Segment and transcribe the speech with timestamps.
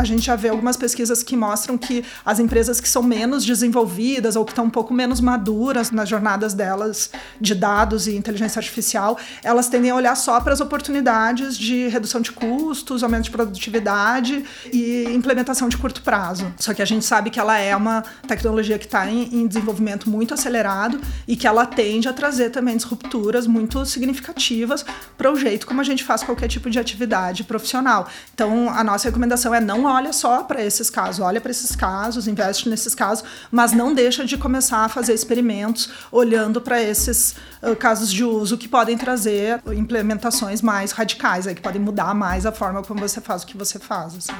[0.00, 4.36] a gente já vê algumas pesquisas que mostram que as empresas que são menos desenvolvidas
[4.36, 9.18] ou que estão um pouco menos maduras nas jornadas delas de dados e inteligência artificial,
[9.42, 14.44] elas tendem a olhar só para as oportunidades de redução de custos, aumento de produtividade
[14.72, 16.52] e implementação de curto prazo.
[16.58, 20.08] Só que a gente sabe que ela é uma tecnologia que está em, em desenvolvimento
[20.08, 24.84] muito acelerado e que ela tende a trazer também disrupturas muito significativas
[25.16, 28.08] para o jeito como a gente faz qualquer tipo de atividade profissional.
[28.34, 32.26] Então, a nossa recomendação é não olha só para esses casos, olha para esses casos,
[32.26, 37.76] investe nesses casos, mas não deixa de começar a fazer experimentos olhando para esses uh,
[37.76, 42.52] casos de uso que podem trazer implementações mais radicais, aí, que podem mudar mais a
[42.52, 44.16] forma como você faz o que você faz.
[44.16, 44.32] Assim.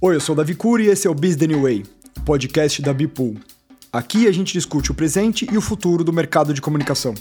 [0.00, 1.84] Oi, eu sou o Davi Cury e esse é o Biz The New Way,
[2.24, 3.36] podcast da Bipool.
[3.92, 7.14] Aqui a gente discute o presente e o futuro do mercado de comunicação.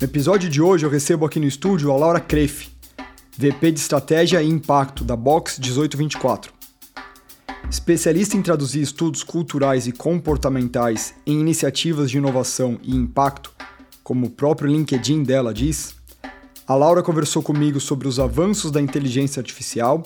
[0.00, 2.70] No episódio de hoje eu recebo aqui no estúdio a Laura Kreff,
[3.36, 6.57] VP de Estratégia e Impacto da Box 1824.
[7.70, 13.52] Especialista em traduzir estudos culturais e comportamentais em iniciativas de inovação e impacto,
[14.02, 15.94] como o próprio LinkedIn dela diz,
[16.66, 20.02] a Laura conversou comigo sobre os avanços da inteligência artificial,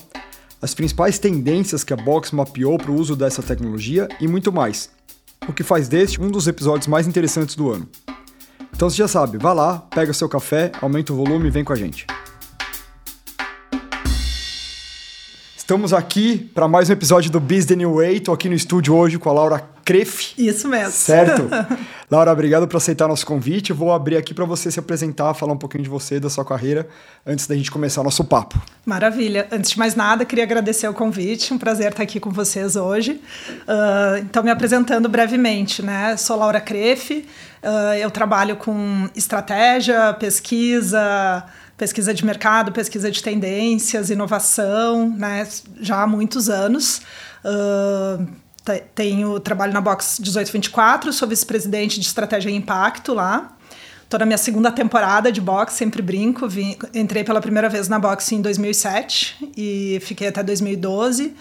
[0.60, 4.90] as principais tendências que a Box mapeou para o uso dessa tecnologia e muito mais,
[5.48, 7.88] o que faz deste um dos episódios mais interessantes do ano.
[8.74, 11.72] Então você já sabe, vá lá, pega seu café, aumenta o volume e vem com
[11.72, 12.06] a gente.
[15.62, 18.16] Estamos aqui para mais um episódio do Biz The New Way.
[18.16, 20.34] Estou aqui no estúdio hoje com a Laura Kreff.
[20.36, 20.90] Isso mesmo.
[20.90, 21.48] Certo?
[22.10, 23.70] Laura, obrigado por aceitar nosso convite.
[23.70, 26.44] Eu vou abrir aqui para você se apresentar, falar um pouquinho de você, da sua
[26.44, 26.88] carreira,
[27.24, 28.60] antes da gente começar nosso papo.
[28.84, 29.46] Maravilha.
[29.52, 31.54] Antes de mais nada, queria agradecer o convite.
[31.54, 33.20] Um prazer estar aqui com vocês hoje.
[33.60, 36.16] Uh, então, me apresentando brevemente, né?
[36.16, 37.24] Sou Laura Kreff.
[37.62, 41.46] Uh, eu trabalho com estratégia, pesquisa
[41.82, 45.48] pesquisa de mercado, pesquisa de tendências, inovação, né,
[45.80, 47.02] já há muitos anos.
[47.44, 48.24] Uh,
[48.94, 53.56] tenho trabalho na Box 1824, sou vice-presidente de estratégia e impacto lá.
[54.04, 56.48] Estou na minha segunda temporada de boxe, sempre brinco.
[56.48, 61.34] Vim, entrei pela primeira vez na boxe em 2007 e fiquei até 2012.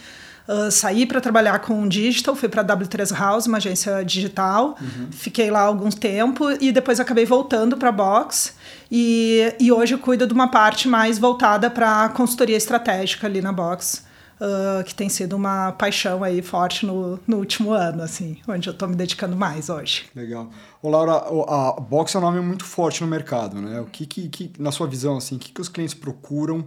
[0.52, 4.76] Uh, saí para trabalhar com digital, fui para a W3 House, uma agência digital.
[4.82, 5.08] Uhum.
[5.10, 8.54] Fiquei lá algum tempo e depois acabei voltando para a box.
[8.92, 14.04] E, e hoje cuido de uma parte mais voltada para consultoria estratégica ali na Box.
[14.42, 18.74] Uh, que tem sido uma paixão aí forte no, no último ano, assim, onde eu
[18.74, 20.08] estou me dedicando mais hoje.
[20.16, 20.50] Legal.
[20.82, 23.80] Ô Laura, a Box é um nome muito forte no mercado, né?
[23.80, 26.66] O que, que, que na sua visão, assim, o que, que os clientes procuram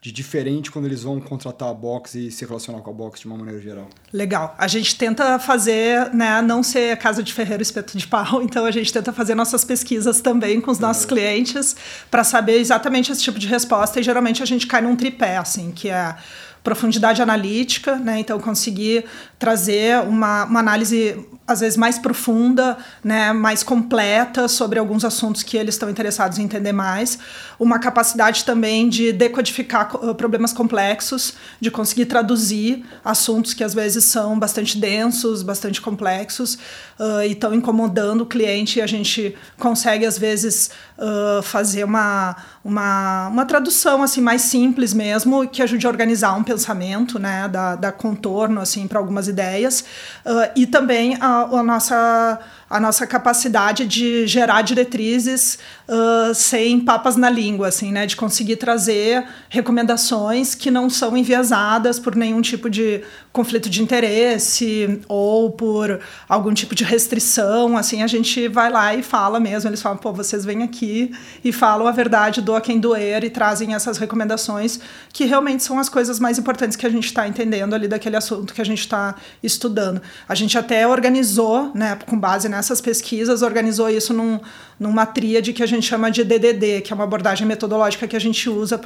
[0.00, 3.26] de diferente quando eles vão contratar a box e se relacionar com a box de
[3.26, 3.88] uma maneira geral?
[4.12, 4.54] Legal.
[4.58, 8.70] A gente tenta fazer, né, não ser casa de ferreiro espeto de pau, então a
[8.70, 11.08] gente tenta fazer nossas pesquisas também com os nossos uhum.
[11.08, 11.74] clientes
[12.10, 15.72] para saber exatamente esse tipo de resposta e geralmente a gente cai num tripé, assim,
[15.72, 16.16] que é
[16.62, 18.18] profundidade analítica, né?
[18.18, 19.04] Então conseguir
[19.38, 25.56] trazer uma, uma análise às vezes mais profunda, né, mais completa sobre alguns assuntos que
[25.56, 27.18] eles estão interessados em entender mais,
[27.58, 34.04] uma capacidade também de decodificar uh, problemas complexos, de conseguir traduzir assuntos que às vezes
[34.04, 36.54] são bastante densos, bastante complexos
[36.98, 38.78] uh, e estão incomodando o cliente.
[38.78, 44.92] E a gente consegue às vezes uh, fazer uma, uma, uma tradução assim mais simples
[44.92, 49.80] mesmo que ajude a organizar um pensamento, né, da, da contorno assim para algumas ideias.
[50.24, 52.38] Uh, e também a, a nossa
[52.68, 58.06] a nossa capacidade de gerar diretrizes uh, sem papas na língua, assim, né?
[58.06, 65.02] De conseguir trazer recomendações que não são enviesadas por nenhum tipo de conflito de interesse
[65.06, 69.82] ou por algum tipo de restrição, assim, a gente vai lá e fala mesmo, eles
[69.82, 73.74] falam, pô, vocês vêm aqui e falam a verdade, do a quem doer e trazem
[73.74, 74.80] essas recomendações
[75.12, 78.54] que realmente são as coisas mais importantes que a gente está entendendo ali daquele assunto
[78.54, 80.00] que a gente está estudando.
[80.26, 84.40] A gente até organizou, né, com base nessas pesquisas, organizou isso num,
[84.78, 88.18] numa tríade que a gente chama de DDD, que é uma abordagem metodológica que a
[88.20, 88.78] gente usa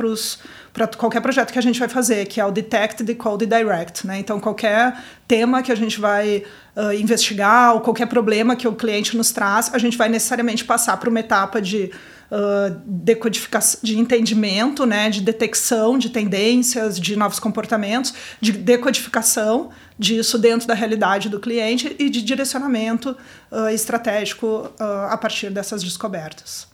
[0.72, 4.06] para qualquer projeto que a gente vai fazer, que é o Detect, Decode e Direct,
[4.06, 4.18] né?
[4.18, 4.96] Então, qualquer
[5.26, 6.42] tema que a gente vai
[6.76, 10.96] uh, investigar ou qualquer problema que o cliente nos traz, a gente vai necessariamente passar
[10.96, 11.90] por uma etapa de
[12.30, 20.38] uh, decodificação, de entendimento, né, de detecção de tendências, de novos comportamentos, de decodificação disso
[20.38, 23.16] dentro da realidade do cliente e de direcionamento
[23.50, 24.46] uh, estratégico
[24.80, 26.68] uh, a partir dessas descobertas.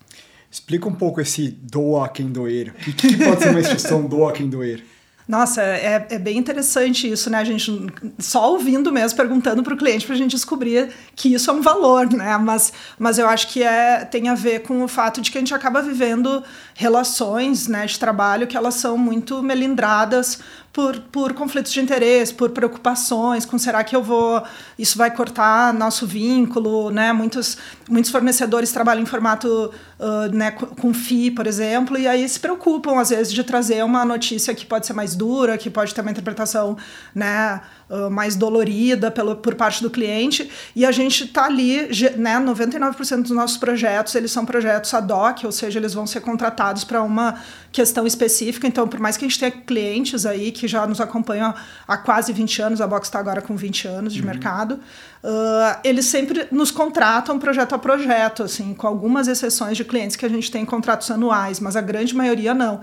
[0.50, 2.74] Explica um pouco esse doa quem doer.
[2.86, 4.84] O que, que pode ser uma expressão doa quem doer?
[5.28, 7.38] Nossa, é, é bem interessante isso, né?
[7.38, 7.84] A gente
[8.16, 11.60] só ouvindo mesmo, perguntando para o cliente para a gente descobrir que isso é um
[11.60, 12.36] valor, né?
[12.38, 15.40] Mas, mas eu acho que é, tem a ver com o fato de que a
[15.40, 16.44] gente acaba vivendo
[16.74, 20.38] relações né, de trabalho que elas são muito melindradas
[20.76, 24.42] por, por conflitos de interesse, por preocupações com será que eu vou,
[24.78, 27.14] isso vai cortar nosso vínculo, né?
[27.14, 27.56] Muitos,
[27.88, 33.00] muitos fornecedores trabalham em formato uh, né, com FI, por exemplo, e aí se preocupam
[33.00, 36.10] às vezes de trazer uma notícia que pode ser mais dura, que pode ter uma
[36.10, 36.76] interpretação,
[37.14, 37.62] né?
[37.88, 43.22] Uh, mais dolorida pelo, por parte do cliente e a gente está ali, né, 99%
[43.22, 47.00] dos nossos projetos eles são projetos ad hoc, ou seja, eles vão ser contratados para
[47.00, 47.40] uma
[47.76, 51.54] questão específica, então por mais que a gente tenha clientes aí que já nos acompanham
[51.86, 54.26] há quase 20 anos, a Box está agora com 20 anos de uhum.
[54.28, 54.80] mercado,
[55.22, 60.24] uh, eles sempre nos contratam projeto a projeto, assim, com algumas exceções de clientes que
[60.24, 62.80] a gente tem contratos anuais, mas a grande maioria não.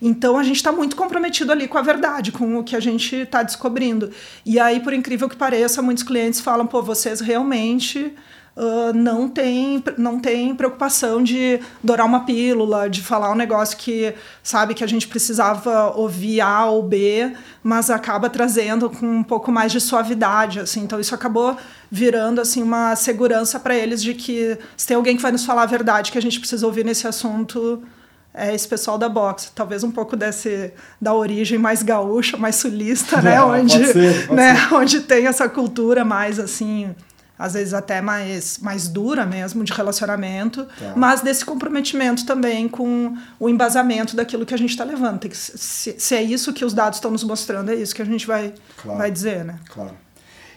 [0.00, 3.16] Então a gente está muito comprometido ali com a verdade, com o que a gente
[3.16, 4.12] está descobrindo.
[4.44, 8.14] E aí, por incrível que pareça, muitos clientes falam: pô, vocês realmente.
[8.56, 14.14] Uh, não tem não tem preocupação de dourar uma pílula, de falar um negócio que
[14.42, 19.52] sabe que a gente precisava ouvir A ou B, mas acaba trazendo com um pouco
[19.52, 20.80] mais de suavidade, assim.
[20.80, 21.54] Então isso acabou
[21.90, 25.64] virando assim uma segurança para eles de que se tem alguém que vai nos falar
[25.64, 27.82] a verdade que a gente precisa ouvir nesse assunto,
[28.32, 33.20] é esse pessoal da boxe, talvez um pouco desse da origem mais gaúcha, mais sulista,
[33.20, 34.72] né, onde, pode ser, pode né, ser.
[34.76, 36.94] onde tem essa cultura mais assim,
[37.38, 40.92] às vezes até mais mais dura mesmo de relacionamento, tá.
[40.96, 45.18] mas desse comprometimento também com o embasamento daquilo que a gente está levando.
[45.18, 48.02] Tem que, se, se, é isso que os dados estão nos mostrando, é isso que
[48.02, 48.98] a gente vai claro.
[48.98, 49.58] vai dizer, né?
[49.68, 49.94] Claro.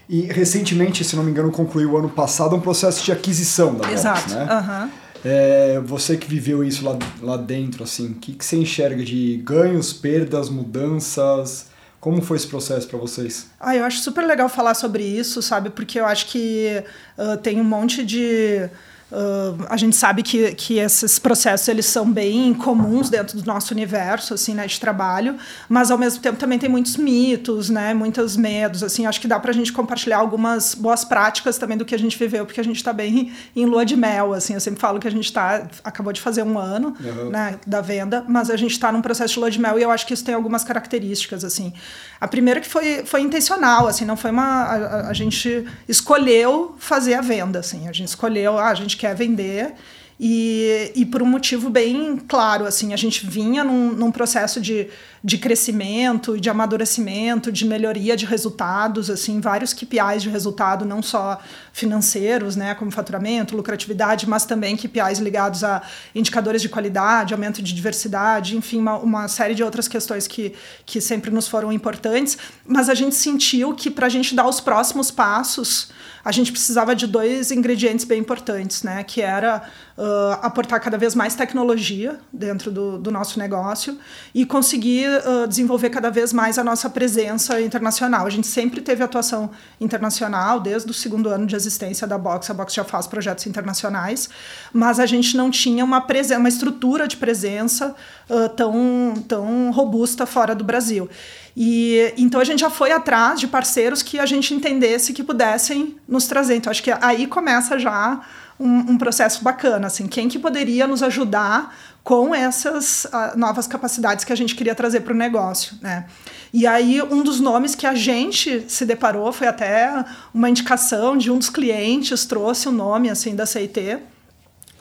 [0.07, 4.21] E recentemente, se não me engano, concluiu ano passado um processo de aquisição da Exato.
[4.21, 4.83] Box, né?
[4.83, 4.89] Uhum.
[5.23, 9.37] É, você que viveu isso lá, lá dentro, assim, o que, que você enxerga de
[9.43, 11.67] ganhos, perdas, mudanças?
[11.99, 13.47] Como foi esse processo para vocês?
[13.59, 15.69] Ah, eu acho super legal falar sobre isso, sabe?
[15.69, 16.83] Porque eu acho que
[17.17, 18.69] uh, tem um monte de
[19.11, 23.73] Uh, a gente sabe que, que esses processos eles são bem comuns dentro do nosso
[23.73, 25.35] universo assim né, de trabalho
[25.67, 29.39] mas ao mesmo tempo também tem muitos mitos né muitos medos assim acho que dá
[29.39, 32.63] para a gente compartilhar algumas boas práticas também do que a gente viveu porque a
[32.63, 35.67] gente está bem em lua de mel assim eu sempre falo que a gente está
[35.83, 37.31] acabou de fazer um ano uhum.
[37.31, 39.89] né, da venda mas a gente está num processo de lua de mel e eu
[39.89, 41.73] acho que isso tem algumas características assim
[42.21, 47.15] a primeira que foi foi intencional assim não foi uma a, a gente escolheu fazer
[47.15, 49.73] a venda assim a gente escolheu ah, a gente quer vender.
[50.19, 54.87] E, e por um motivo bem claro, assim, a gente vinha num, num processo de,
[55.23, 61.39] de crescimento, de amadurecimento, de melhoria de resultados, assim, vários KPIs de resultado, não só
[61.73, 65.81] financeiros, né, como faturamento, lucratividade, mas também KPIs ligados a
[66.15, 70.53] indicadores de qualidade, aumento de diversidade, enfim, uma, uma série de outras questões que,
[70.85, 74.59] que sempre nos foram importantes, mas a gente sentiu que para a gente dar os
[74.59, 75.89] próximos passos,
[76.23, 79.03] a gente precisava de dois ingredientes bem importantes, né?
[79.03, 79.63] Que era
[79.97, 83.97] uh, aportar cada vez mais tecnologia dentro do, do nosso negócio
[84.33, 88.25] e conseguir uh, desenvolver cada vez mais a nossa presença internacional.
[88.25, 92.49] A gente sempre teve atuação internacional, desde o segundo ano de existência da Box.
[92.49, 94.29] A Box já faz projetos internacionais,
[94.71, 97.95] mas a gente não tinha uma, presença, uma estrutura de presença
[98.29, 101.09] uh, tão, tão robusta fora do Brasil.
[101.55, 105.97] E então a gente já foi atrás de parceiros que a gente entendesse que pudessem
[106.07, 106.55] nos trazer.
[106.55, 108.21] Então acho que aí começa já
[108.59, 111.73] um, um processo bacana, assim, quem que poderia nos ajudar
[112.03, 116.07] com essas uh, novas capacidades que a gente queria trazer para o negócio, né?
[116.51, 121.29] E aí um dos nomes que a gente se deparou foi até uma indicação de
[121.31, 123.99] um dos clientes trouxe o nome assim da CIT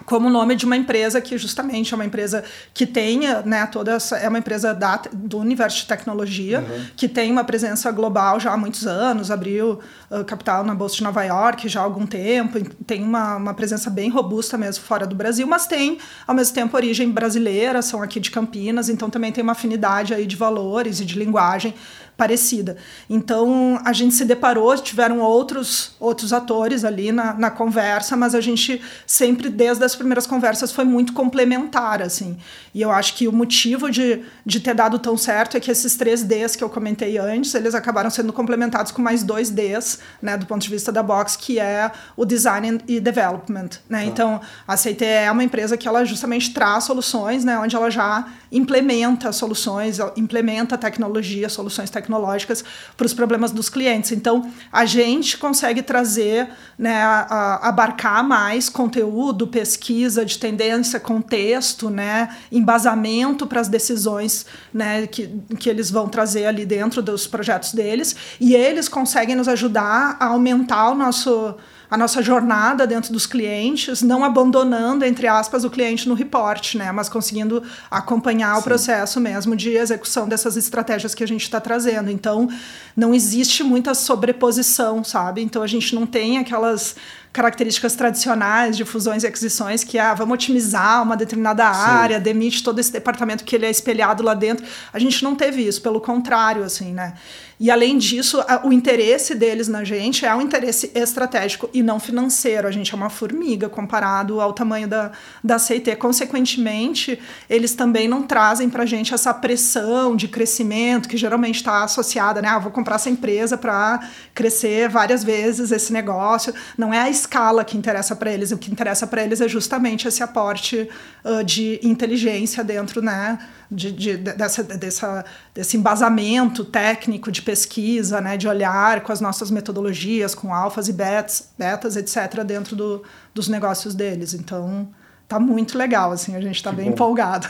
[0.09, 4.17] como nome de uma empresa que justamente é uma empresa que tenha, né, toda essa,
[4.17, 6.87] é uma empresa da, do universo de tecnologia, uhum.
[6.97, 9.79] que tem uma presença global já há muitos anos, abriu
[10.11, 13.91] uh, capital na Bolsa de Nova York já há algum tempo, tem uma, uma presença
[13.91, 18.19] bem robusta mesmo fora do Brasil, mas tem, ao mesmo tempo, origem brasileira, são aqui
[18.19, 21.75] de Campinas, então também tem uma afinidade aí de valores e de linguagem
[22.19, 22.77] parecida.
[23.09, 28.41] Então a gente se deparou, tiveram outros outros atores ali na, na conversa, mas a
[28.41, 32.37] gente sempre desde as primeiras conversas foi muito complementar assim.
[32.75, 35.95] E eu acho que o motivo de, de ter dado tão certo é que esses
[35.95, 40.37] três Ds que eu comentei antes, eles acabaram sendo complementados com mais dois Ds, né,
[40.37, 44.01] do ponto de vista da Box, que é o design e development, né?
[44.01, 44.05] Ah.
[44.05, 48.27] Então a CT é uma empresa que ela justamente traz soluções, né, onde ela já
[48.51, 52.65] implementa soluções, implementa tecnologia, soluções tecnológicas tecnológicas
[52.97, 54.11] para os problemas dos clientes.
[54.13, 56.49] Então, a gente consegue trazer,
[56.79, 65.07] né, a, abarcar mais conteúdo, pesquisa de tendência, contexto, né, embasamento para as decisões né,
[65.07, 70.17] que, que eles vão trazer ali dentro dos projetos deles, e eles conseguem nos ajudar
[70.19, 71.55] a aumentar o nosso
[71.91, 76.93] a nossa jornada dentro dos clientes, não abandonando, entre aspas, o cliente no report, né?
[76.93, 78.61] Mas conseguindo acompanhar Sim.
[78.61, 82.11] o processo mesmo de execução dessas estratégias que a gente está trazendo.
[82.11, 82.49] Então,
[82.95, 85.43] não existe muita sobreposição, sabe?
[85.43, 86.95] Então, a gente não tem aquelas
[87.33, 92.23] características tradicionais de fusões e aquisições, que é ah, vamos otimizar uma determinada área, Sim.
[92.23, 94.67] demite todo esse departamento que ele é espelhado lá dentro.
[94.93, 97.15] A gente não teve isso, pelo contrário, assim, né?
[97.61, 101.99] E além disso, a, o interesse deles na gente é um interesse estratégico e não
[101.99, 102.69] financeiro.
[102.69, 105.11] A gente é uma formiga comparado ao tamanho da,
[105.43, 105.97] da CIT.
[105.97, 107.19] Consequentemente,
[107.51, 112.41] eles também não trazem para a gente essa pressão de crescimento que geralmente está associada,
[112.41, 112.49] né?
[112.49, 116.55] Ah, vou comprar essa empresa para crescer várias vezes esse negócio.
[116.77, 118.53] Não é a escala que interessa para eles.
[118.53, 120.89] O que interessa para eles é justamente esse aporte
[121.25, 123.37] uh, de inteligência dentro, né?
[123.71, 125.25] de, de, dessa, dessa,
[125.55, 130.93] desse embasamento técnico de pesquisa, né, de olhar com as nossas metodologias, com alfas e
[130.93, 133.03] betas, betas etc., dentro do,
[133.35, 134.35] dos negócios deles.
[134.35, 134.87] Então,
[135.27, 136.93] tá muito legal, assim, a gente está bem bom.
[136.93, 137.49] empolgado.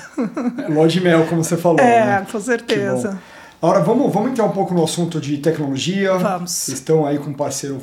[0.64, 1.80] É lua de mel, como você falou.
[1.80, 2.26] É, né?
[2.30, 3.18] com certeza.
[3.60, 6.16] Agora, vamos, vamos entrar um pouco no assunto de tecnologia.
[6.16, 6.52] Vamos.
[6.52, 7.82] Vocês estão aí com um parceiro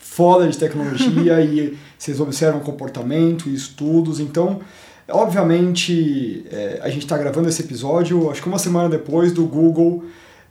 [0.00, 4.62] foda de tecnologia e vocês observam comportamento e estudos, então
[5.08, 10.04] Obviamente, é, a gente está gravando esse episódio, acho que uma semana depois do Google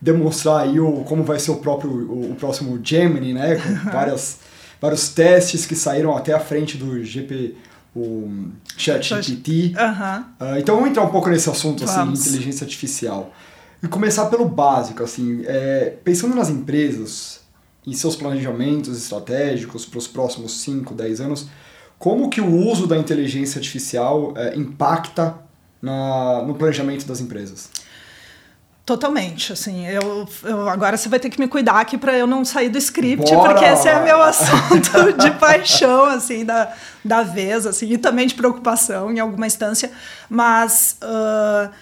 [0.06, 3.56] demonstrar aí o, como vai ser o próprio o, o próximo Gemini, né?
[3.56, 4.38] Com várias,
[4.80, 7.56] vários testes que saíram até a frente do GP,
[7.96, 9.74] o ChatGPT.
[9.76, 10.48] Uhum.
[10.48, 13.34] Uh, então vamos entrar um pouco nesse assunto assim, de inteligência artificial.
[13.82, 17.42] E começar pelo básico, assim, é, pensando nas empresas,
[17.86, 21.48] em seus planejamentos estratégicos para os próximos 5, 10 anos,
[22.00, 25.36] como que o uso da inteligência artificial é, impacta
[25.82, 27.70] na, no planejamento das empresas?
[28.86, 32.46] Totalmente, assim, eu, eu, agora você vai ter que me cuidar aqui para eu não
[32.46, 33.50] sair do script, Bora!
[33.50, 36.72] porque esse é meu assunto de paixão, assim, da,
[37.04, 39.92] da vez, assim, e também de preocupação em alguma instância,
[40.30, 41.74] mas uh,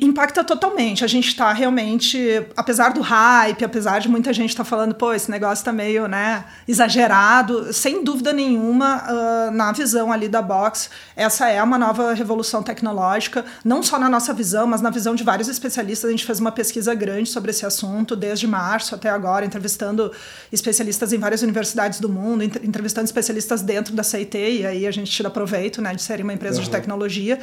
[0.00, 1.04] impacta totalmente.
[1.04, 2.18] A gente está realmente,
[2.56, 6.08] apesar do hype, apesar de muita gente estar tá falando, pô, esse negócio está meio
[6.08, 12.14] né, exagerado, sem dúvida nenhuma, uh, na visão ali da Box, essa é uma nova
[12.14, 16.08] revolução tecnológica, não só na nossa visão, mas na visão de vários especialistas.
[16.08, 20.10] A gente fez uma pesquisa grande sobre esse assunto, desde março até agora, entrevistando
[20.50, 25.10] especialistas em várias universidades do mundo, entrevistando especialistas dentro da CIT, e aí a gente
[25.10, 26.64] tira proveito né, de ser uma empresa uhum.
[26.64, 27.38] de tecnologia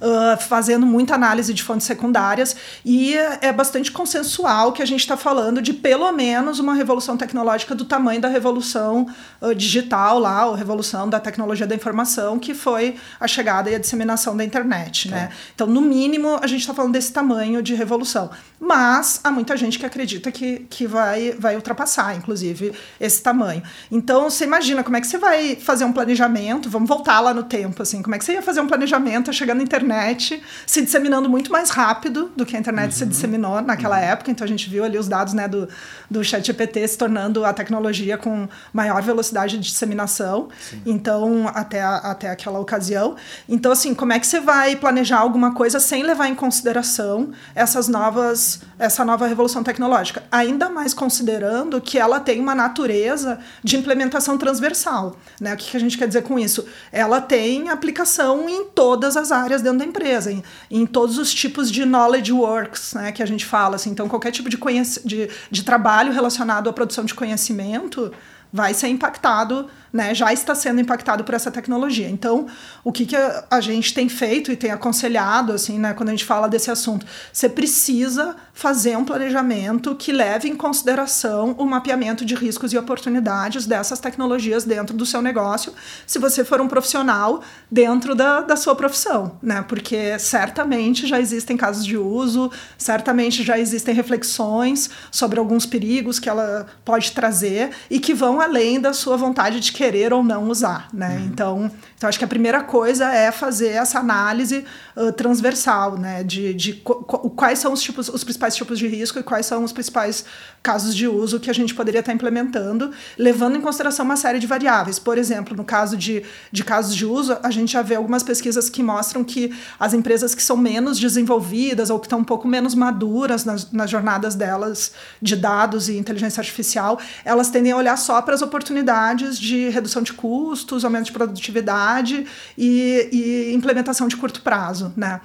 [0.00, 5.16] uh, fazendo muita análise de fontes secundárias, e é bastante consensual que a gente está
[5.16, 9.06] falando de pelo menos uma revolução tecnológica do tamanho da revolução
[9.40, 13.78] uh, digital lá, ou revolução da tecnologia da informação, que foi a chegada e a
[13.78, 15.08] disseminação da internet.
[15.08, 15.14] Tá.
[15.14, 15.30] Né?
[15.54, 18.30] Então, no mínimo, a gente está falando desse tamanho de revolução.
[18.58, 23.62] Mas há muita gente que acredita que, que vai, vai ultrapassar, inclusive, esse tamanho.
[23.90, 27.42] Então, você imagina como é que você vai fazer um planejamento, vamos voltar lá no
[27.42, 30.82] tempo, assim, como é que você ia fazer um planejamento chegando na internet internet se
[30.82, 32.98] disseminando muito mais rápido do que a internet uhum.
[32.98, 34.04] se disseminou naquela uhum.
[34.04, 34.30] época.
[34.30, 35.68] Então a gente viu ali os dados né, do,
[36.10, 40.48] do ChatGPT se tornando a tecnologia com maior velocidade de disseminação.
[40.60, 40.82] Sim.
[40.86, 43.16] Então, até, a, até aquela ocasião.
[43.48, 47.88] Então, assim, como é que você vai planejar alguma coisa sem levar em consideração essas
[47.88, 50.22] novas, essa nova revolução tecnológica?
[50.30, 55.16] Ainda mais considerando que ela tem uma natureza de implementação transversal.
[55.40, 55.54] Né?
[55.54, 56.66] O que, que a gente quer dizer com isso?
[56.92, 61.70] Ela tem aplicação em todas as áreas dentro da empresa, em, em todos os tipos
[61.70, 63.76] de knowledge works, né, que a gente fala.
[63.76, 64.58] Assim, então, qualquer tipo de,
[65.04, 68.12] de, de trabalho relacionado à produção de conhecimento
[68.52, 72.08] vai ser impactado né, já está sendo impactado por essa tecnologia.
[72.08, 72.46] Então,
[72.84, 76.24] o que, que a, gente tem feito e tem aconselhado, assim, né, quando a gente
[76.24, 77.04] fala desse assunto?
[77.32, 83.66] Você precisa fazer um planejamento que leve em consideração o mapeamento de riscos e oportunidades
[83.66, 85.72] dessas tecnologias dentro do seu negócio,
[86.06, 89.64] se você for um profissional dentro da, da sua profissão, né?
[89.66, 96.28] Porque certamente já existem casos de uso, certamente já existem reflexões sobre alguns perigos que
[96.28, 100.88] ela pode trazer e que vão além da sua vontade de querer ou não usar,
[100.92, 101.16] né?
[101.16, 101.24] Uhum.
[101.24, 104.62] Então, então, acho que a primeira coisa é fazer essa análise
[104.94, 106.22] uh, transversal, né?
[106.22, 109.72] De, de quais são os, tipos, os principais tipos de risco e quais são os
[109.72, 110.26] principais
[110.62, 114.46] casos de uso que a gente poderia estar implementando, levando em consideração uma série de
[114.46, 114.98] variáveis.
[114.98, 116.22] Por exemplo, no caso de,
[116.52, 120.34] de casos de uso, a gente já vê algumas pesquisas que mostram que as empresas
[120.34, 124.92] que são menos desenvolvidas ou que estão um pouco menos maduras nas, nas jornadas delas
[125.22, 130.02] de dados e inteligência artificial, elas tendem a olhar só para as oportunidades de redução
[130.02, 135.20] de custos, aumento de produtividade e, e implementação de curto prazo, né?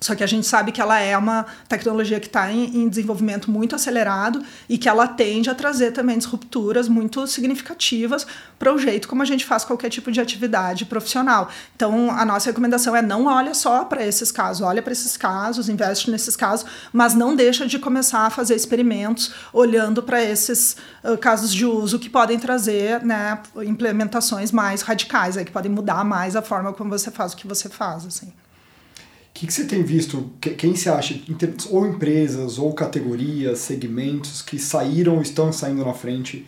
[0.00, 3.50] Só que a gente sabe que ela é uma tecnologia que está em, em, desenvolvimento
[3.50, 8.26] muito acelerado e que ela tende a trazer também disrupturas muito significativas
[8.58, 11.50] para o jeito como a gente faz qualquer tipo de atividade profissional.
[11.76, 15.68] Então, a nossa recomendação é não olha só para esses casos, olha para esses casos,
[15.68, 21.18] investe nesses casos, mas não deixa de começar a fazer experimentos olhando para esses uh,
[21.18, 26.36] casos de uso que podem trazer né, implementações mais radicais, aí, que podem mudar mais
[26.36, 28.06] a forma como você faz o que você faz.
[28.06, 28.32] Assim.
[29.30, 30.30] O que, que você tem visto?
[30.40, 31.18] Quem se acha,
[31.70, 36.46] ou empresas, ou categorias, segmentos que saíram ou estão saindo na frente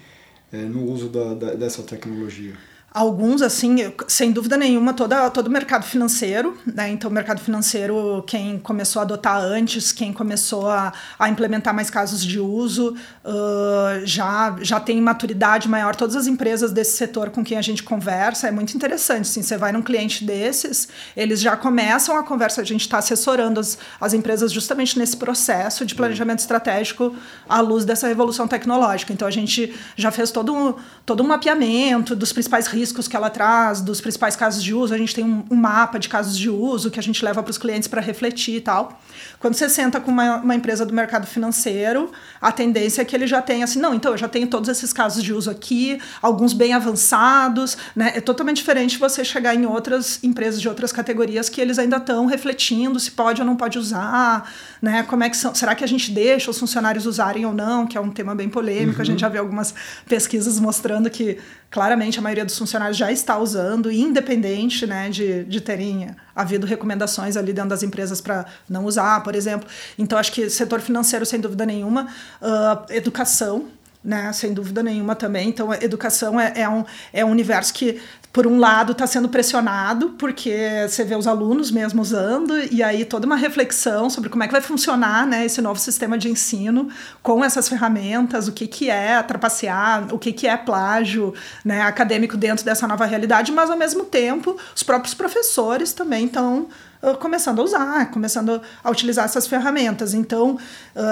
[0.53, 2.55] é, no uso da, da, dessa tecnologia?
[2.95, 6.91] Alguns, assim, sem dúvida nenhuma, toda, todo o mercado financeiro, né?
[6.91, 11.89] Então, o mercado financeiro, quem começou a adotar antes, quem começou a, a implementar mais
[11.89, 12.95] casos de uso,
[13.25, 15.97] uh, já, já tem maturidade maior.
[15.97, 19.23] Todas as empresas desse setor com quem a gente conversa, é muito interessante.
[19.23, 23.59] Assim, você vai num cliente desses, eles já começam a conversa, a gente está assessorando
[23.59, 27.17] as, as empresas justamente nesse processo de planejamento estratégico
[27.49, 29.15] à luz dessa revolução tecnológica.
[29.15, 30.75] Então, a gente já fez todo um,
[31.07, 34.93] todo um mapeamento dos principais riscos riscos que ela traz, dos principais casos de uso.
[34.93, 37.51] A gente tem um, um mapa de casos de uso que a gente leva para
[37.51, 39.01] os clientes para refletir e tal.
[39.39, 42.11] Quando você senta com uma, uma, empresa do mercado financeiro,
[42.41, 44.93] a tendência é que ele já tenha assim, não, então eu já tenho todos esses
[44.93, 48.13] casos de uso aqui, alguns bem avançados, né?
[48.17, 52.27] É totalmente diferente você chegar em outras empresas de outras categorias que eles ainda estão
[52.27, 55.03] refletindo se pode ou não pode usar, né?
[55.05, 57.97] Como é que são, será que a gente deixa os funcionários usarem ou não, que
[57.97, 58.97] é um tema bem polêmico.
[58.97, 59.03] Uhum.
[59.03, 59.75] A gente já vê algumas
[60.07, 61.39] pesquisas mostrando que
[61.73, 67.37] claramente a maioria dos funcionários já está usando, independente né, de, de terem havido recomendações
[67.37, 69.69] ali dentro das empresas para não usar, por exemplo.
[69.99, 72.09] Então, acho que setor financeiro, sem dúvida nenhuma,
[72.41, 73.67] uh, educação,
[74.05, 75.49] né, sem dúvida nenhuma também.
[75.49, 78.01] Então, educação é, é, um, é um universo que
[78.33, 83.05] por um lado, está sendo pressionado, porque você vê os alunos mesmo usando, e aí
[83.05, 86.89] toda uma reflexão sobre como é que vai funcionar né, esse novo sistema de ensino
[87.23, 92.35] com essas ferramentas, o que, que é trapacear, o que, que é plágio né, acadêmico
[92.37, 96.69] dentro dessa nova realidade, mas ao mesmo tempo os próprios professores também estão
[97.19, 100.15] começando a usar, começando a utilizar essas ferramentas.
[100.15, 100.57] Então,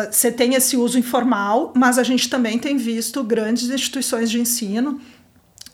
[0.09, 5.01] você tem esse uso informal, mas a gente também tem visto grandes instituições de ensino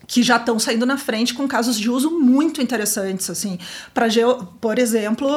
[0.06, 3.58] que já estão saindo na frente com casos de uso muito interessantes, assim,
[3.92, 4.08] para,
[4.60, 5.28] por exemplo,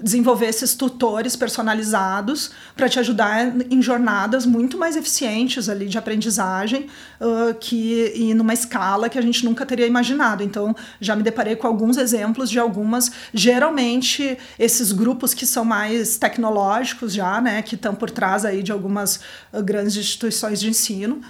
[0.00, 6.86] desenvolver esses tutores personalizados para te ajudar em jornadas muito mais eficientes ali de aprendizagem
[7.20, 10.42] uh, que e numa escala que a gente nunca teria imaginado.
[10.42, 16.16] Então, já me deparei com alguns exemplos de algumas, geralmente esses grupos que são mais
[16.16, 19.20] tecnológicos já, né, que estão por trás aí de algumas
[19.52, 21.20] uh, grandes instituições de ensino,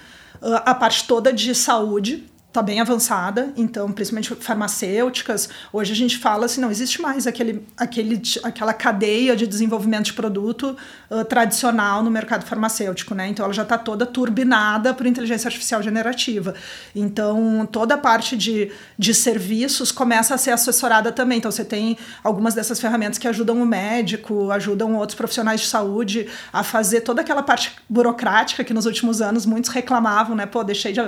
[0.41, 2.25] uh, a parte toda de saúde
[2.57, 7.63] está bem avançada, então, principalmente farmacêuticas, hoje a gente fala assim, não existe mais aquele,
[7.77, 10.75] aquele, aquela cadeia de desenvolvimento de produto
[11.09, 13.27] uh, tradicional no mercado farmacêutico, né?
[13.27, 16.55] Então, ela já está toda turbinada por inteligência artificial generativa.
[16.95, 21.37] Então, toda a parte de, de serviços começa a ser assessorada também.
[21.37, 26.27] Então, você tem algumas dessas ferramentas que ajudam o médico, ajudam outros profissionais de saúde
[26.51, 30.47] a fazer toda aquela parte burocrática que nos últimos anos muitos reclamavam, né?
[30.47, 31.01] Pô, deixei de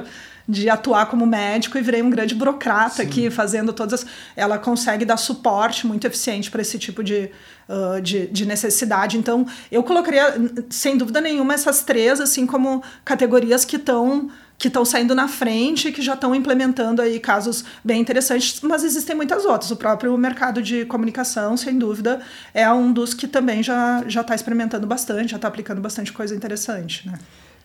[0.50, 3.02] de atuar como médico e virei um grande burocrata Sim.
[3.04, 4.10] aqui, fazendo todas as.
[4.36, 7.30] Ela consegue dar suporte muito eficiente para esse tipo de,
[7.70, 9.16] uh, de, de, necessidade.
[9.16, 10.34] Então, eu colocaria,
[10.72, 15.90] sem dúvida nenhuma, essas três, assim, como categorias que estão que estão saindo na frente,
[15.90, 19.72] que já estão implementando aí casos bem interessantes, mas existem muitas outras.
[19.72, 22.22] O próprio mercado de comunicação, sem dúvida,
[22.54, 27.08] é um dos que também já está experimentando bastante, já está aplicando bastante coisa interessante,
[27.08, 27.18] né?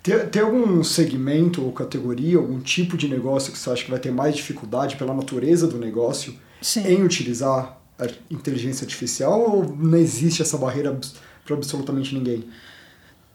[0.05, 3.99] Tem, tem algum segmento ou categoria, algum tipo de negócio que você acha que vai
[3.99, 6.87] ter mais dificuldade pela natureza do negócio Sim.
[6.87, 10.95] em utilizar a inteligência artificial ou não existe essa barreira
[11.43, 12.45] para absolutamente ninguém?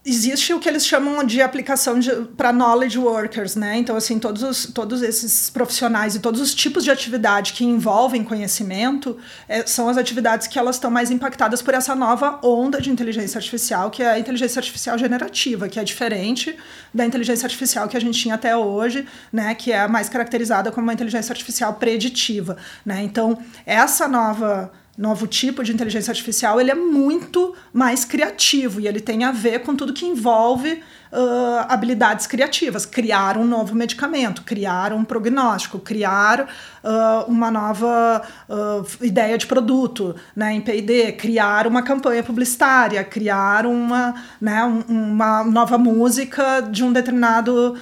[0.04, 2.00] Existe o que eles chamam de aplicação
[2.36, 3.76] para knowledge workers, né?
[3.76, 8.24] Então, assim, todos, os, todos esses profissionais e todos os tipos de atividade que envolvem
[8.24, 12.90] conhecimento é, são as atividades que elas estão mais impactadas por essa nova onda de
[12.90, 16.56] inteligência artificial, que é a inteligência artificial generativa, que é diferente
[16.94, 19.54] da inteligência artificial que a gente tinha até hoje, né?
[19.54, 23.02] Que é mais caracterizada como uma inteligência artificial preditiva, né?
[23.02, 29.00] Então, essa nova novo tipo de inteligência artificial, ele é muito mais criativo e ele
[29.00, 34.92] tem a ver com tudo que envolve uh, habilidades criativas, criar um novo medicamento, criar
[34.92, 36.48] um prognóstico, criar
[36.82, 43.66] uh, uma nova uh, ideia de produto né, em P&D, criar uma campanha publicitária, criar
[43.66, 47.76] uma, né, um, uma nova música de um determinado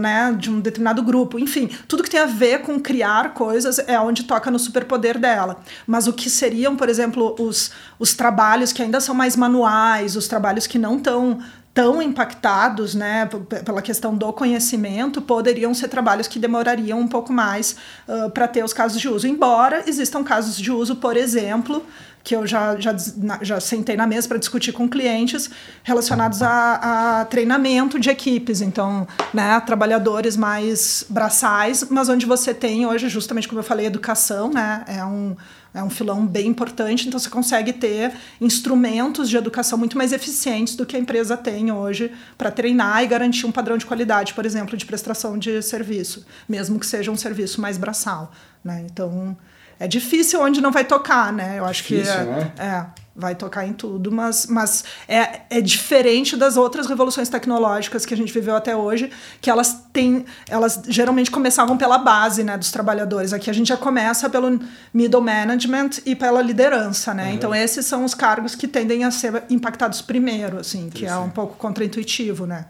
[0.00, 3.98] né, de um determinado grupo, enfim, tudo que tem a ver com criar coisas é
[3.98, 5.60] onde toca no superpoder dela.
[5.84, 10.16] Mas o que seria seriam, por exemplo, os, os trabalhos que ainda são mais manuais,
[10.16, 11.40] os trabalhos que não estão
[11.74, 13.28] tão impactados né,
[13.64, 17.76] pela questão do conhecimento, poderiam ser trabalhos que demorariam um pouco mais
[18.08, 19.28] uh, para ter os casos de uso.
[19.28, 21.84] Embora existam casos de uso, por exemplo,
[22.24, 22.94] que eu já, já,
[23.42, 25.48] já sentei na mesa para discutir com clientes
[25.84, 28.60] relacionados a, a, treinamento de equipes.
[28.60, 34.50] Então, né, trabalhadores mais braçais, mas onde você tem hoje, justamente como eu falei, educação,
[34.50, 35.36] né, é um
[35.74, 40.74] é um filão bem importante, então você consegue ter instrumentos de educação muito mais eficientes
[40.74, 44.46] do que a empresa tem hoje para treinar e garantir um padrão de qualidade, por
[44.46, 48.32] exemplo, de prestação de serviço, mesmo que seja um serviço mais braçal.
[48.64, 48.86] Né?
[48.90, 49.36] Então,
[49.78, 51.58] é difícil onde não vai tocar, né?
[51.58, 52.52] Eu acho difícil, que é, né?
[52.58, 52.86] é
[53.18, 58.16] vai tocar em tudo, mas, mas é, é diferente das outras revoluções tecnológicas que a
[58.16, 63.32] gente viveu até hoje, que elas têm, elas geralmente começavam pela base, né, dos trabalhadores.
[63.32, 64.60] Aqui a gente já começa pelo
[64.94, 67.24] middle management e pela liderança, né?
[67.24, 67.34] Uhum.
[67.34, 71.30] Então esses são os cargos que tendem a ser impactados primeiro, assim, que é um
[71.30, 72.66] pouco contraintuitivo, né?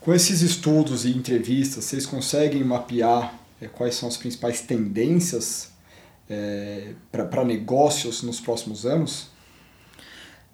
[0.00, 5.70] Com esses estudos e entrevistas, vocês conseguem mapear é, quais são as principais tendências
[6.30, 9.34] é, para negócios nos próximos anos?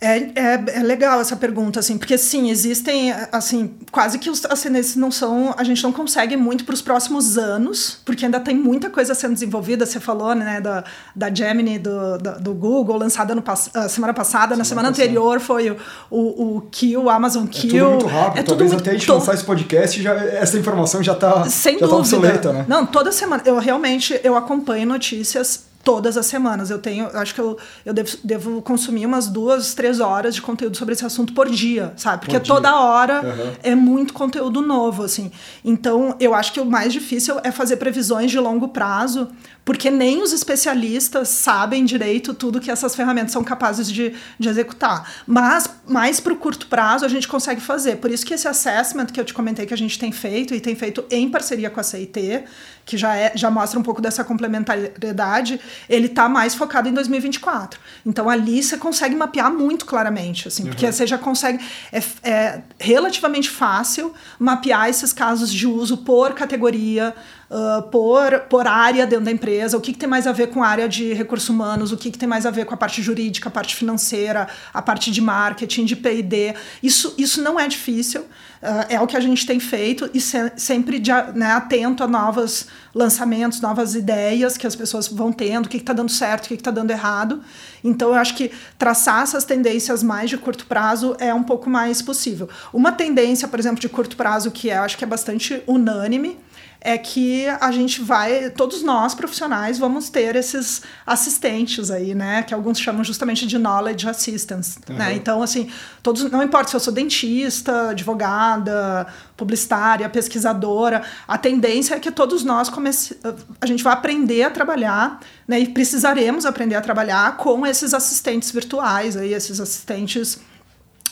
[0.03, 4.97] É, é, é, legal essa pergunta, assim, porque sim, existem, assim, quase que os ascendentes
[4.97, 8.91] não são, a gente não consegue muito para os próximos anos, porque ainda tem muita
[8.91, 9.87] coisa sendo desenvolvida.
[9.87, 10.83] Você falou, né, da,
[11.15, 15.05] da Gemini do, da, do Google, lançada no, uh, semana passada, semana na semana passada.
[15.05, 15.77] anterior foi o,
[16.11, 17.77] o, o Kill, o Amazon Kill.
[17.77, 21.01] É tudo muito rápido, é talvez até a gente lançar esse podcast, já, essa informação
[21.01, 22.65] já está já tá obsoleta, né?
[22.67, 26.71] Não, toda semana, eu realmente, eu acompanho notícias todas as semanas.
[26.71, 30.77] Eu tenho, acho que eu, eu devo, devo, consumir umas duas, três horas de conteúdo
[30.77, 32.25] sobre esse assunto por dia, sabe?
[32.25, 33.53] Porque toda hora uhum.
[33.63, 35.31] é muito conteúdo novo, assim.
[35.65, 39.29] Então, eu acho que o mais difícil é fazer previsões de longo prazo,
[39.65, 45.09] porque nem os especialistas sabem direito tudo que essas ferramentas são capazes de, de executar.
[45.27, 47.97] Mas, mais para o curto prazo, a gente consegue fazer.
[47.97, 50.61] Por isso que esse assessment que eu te comentei que a gente tem feito, e
[50.61, 52.45] tem feito em parceria com a CIT,
[52.85, 57.79] que já, é, já mostra um pouco dessa complementariedade, ele está mais focado em 2024.
[58.05, 60.71] Então ali você consegue mapear muito claramente, assim, uhum.
[60.71, 61.65] porque você já consegue.
[61.93, 67.15] É, é relativamente fácil mapear esses casos de uso por categoria,
[67.53, 70.63] uh, por, por área dentro da empresa, o que, que, tem mais a ver com
[70.63, 73.03] a área de recursos humanos, o que, que tem mais a ver com a parte
[73.03, 76.55] jurídica, a parte financeira, a parte de marketing, de PD.
[76.83, 80.53] Isso, isso não é difícil, uh, é o que a gente tem feito e se,
[80.57, 85.69] sempre de, né, atento a novos lançamentos, novas ideias que as pessoas vão tendo, o
[85.69, 87.43] que está dando certo, o que está dando errado.
[87.85, 92.01] Então, eu acho que traçar essas tendências mais de curto prazo é um pouco mais
[92.01, 92.49] possível.
[92.73, 96.39] Uma tendência, por exemplo, de curto prazo que é, eu acho que é bastante unânime,
[96.85, 102.43] é que a gente vai, todos nós profissionais, vamos ter esses assistentes aí, né?
[102.43, 104.97] Que alguns chamam justamente de knowledge assistants, uhum.
[104.97, 105.15] né?
[105.15, 105.71] Então, assim,
[106.03, 112.43] todos, não importa se eu sou dentista, advogada, publicitária, pesquisadora, a tendência é que todos
[112.43, 113.17] nós comece,
[113.61, 115.61] a gente vai aprender a trabalhar, né?
[115.61, 120.41] E precisaremos aprender a trabalhar com esses assistentes virtuais aí, esses assistentes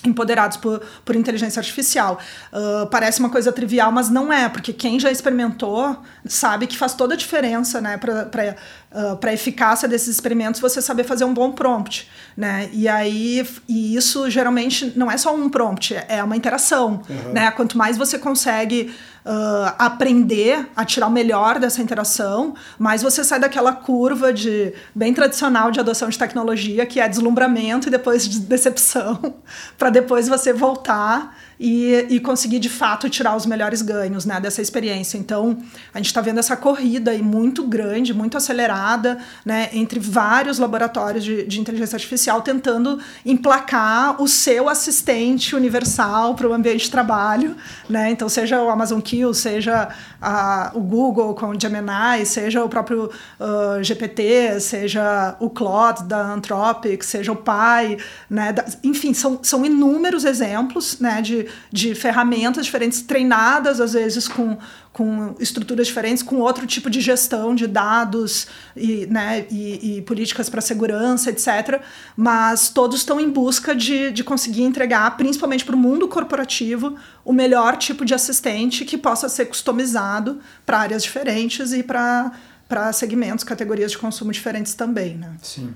[0.04, 2.18] empoderados por, por inteligência artificial.
[2.52, 6.94] Uh, parece uma coisa trivial, mas não é, porque quem já experimentou sabe que faz
[6.94, 8.56] toda a diferença né, para
[8.92, 12.08] uh, a eficácia desses experimentos você saber fazer um bom prompt.
[12.36, 12.70] Né?
[12.72, 17.02] E aí, e isso geralmente não é só um prompt, é uma interação.
[17.08, 17.32] Uhum.
[17.32, 17.50] Né?
[17.50, 23.38] Quanto mais você consegue uh, aprender a tirar o melhor dessa interação, mas você sai
[23.38, 28.40] daquela curva de bem tradicional de adoção de tecnologia, que é deslumbramento e depois de
[28.40, 29.35] decepção,
[29.78, 34.62] para depois você voltar e, e conseguir de fato tirar os melhores ganhos né, dessa
[34.62, 35.18] experiência.
[35.18, 35.58] Então,
[35.92, 41.22] a gente está vendo essa corrida aí muito grande, muito acelerada, né, entre vários laboratórios
[41.22, 47.54] de, de inteligência artificial tentando emplacar o seu assistente universal para o ambiente de trabalho.
[47.90, 48.10] Né?
[48.10, 53.10] Então, seja o Amazon Kill, seja a, o Google com o Gemini, seja o próprio
[53.38, 57.98] uh, GPT, seja o Claude da Anthropic, seja o Pi,
[58.30, 58.54] né?
[58.82, 64.58] Enfim, são, são inúmeros exemplos né, de, de ferramentas diferentes, treinadas às vezes com,
[64.92, 70.48] com estruturas diferentes, com outro tipo de gestão de dados e, né, e, e políticas
[70.48, 71.80] para segurança, etc.
[72.16, 77.32] Mas todos estão em busca de, de conseguir entregar, principalmente para o mundo corporativo, o
[77.32, 83.92] melhor tipo de assistente que possa ser customizado para áreas diferentes e para segmentos, categorias
[83.92, 85.16] de consumo diferentes também.
[85.16, 85.36] Né?
[85.42, 85.74] Sim.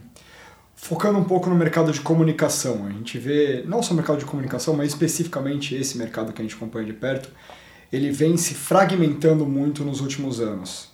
[0.76, 4.24] Focando um pouco no mercado de comunicação, a gente vê, não só o mercado de
[4.24, 7.30] comunicação, mas especificamente esse mercado que a gente acompanha de perto,
[7.92, 10.92] ele vem se fragmentando muito nos últimos anos.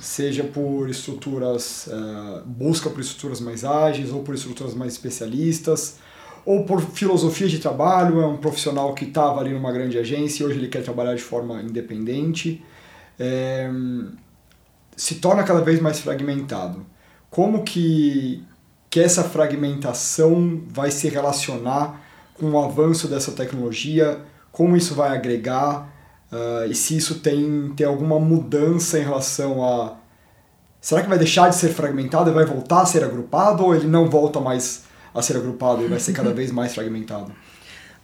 [0.00, 5.98] seja por estruturas, uh, busca por estruturas mais ágeis ou por estruturas mais especialistas,
[6.44, 10.46] ou por filosofia de trabalho, é um profissional que estava ali numa grande agência e
[10.46, 12.64] hoje ele quer trabalhar de forma independente.
[13.18, 13.70] É,
[14.96, 16.84] se torna cada vez mais fragmentado.
[17.30, 18.42] Como que,
[18.90, 22.00] que essa fragmentação vai se relacionar
[22.34, 24.20] com o avanço dessa tecnologia?
[24.50, 25.92] Como isso vai agregar?
[26.32, 29.96] Uh, e se isso tem, tem alguma mudança em relação a.
[30.80, 33.86] Será que vai deixar de ser fragmentado e vai voltar a ser agrupado ou ele
[33.86, 37.32] não volta mais a ser agrupado e vai ser cada vez mais fragmentado?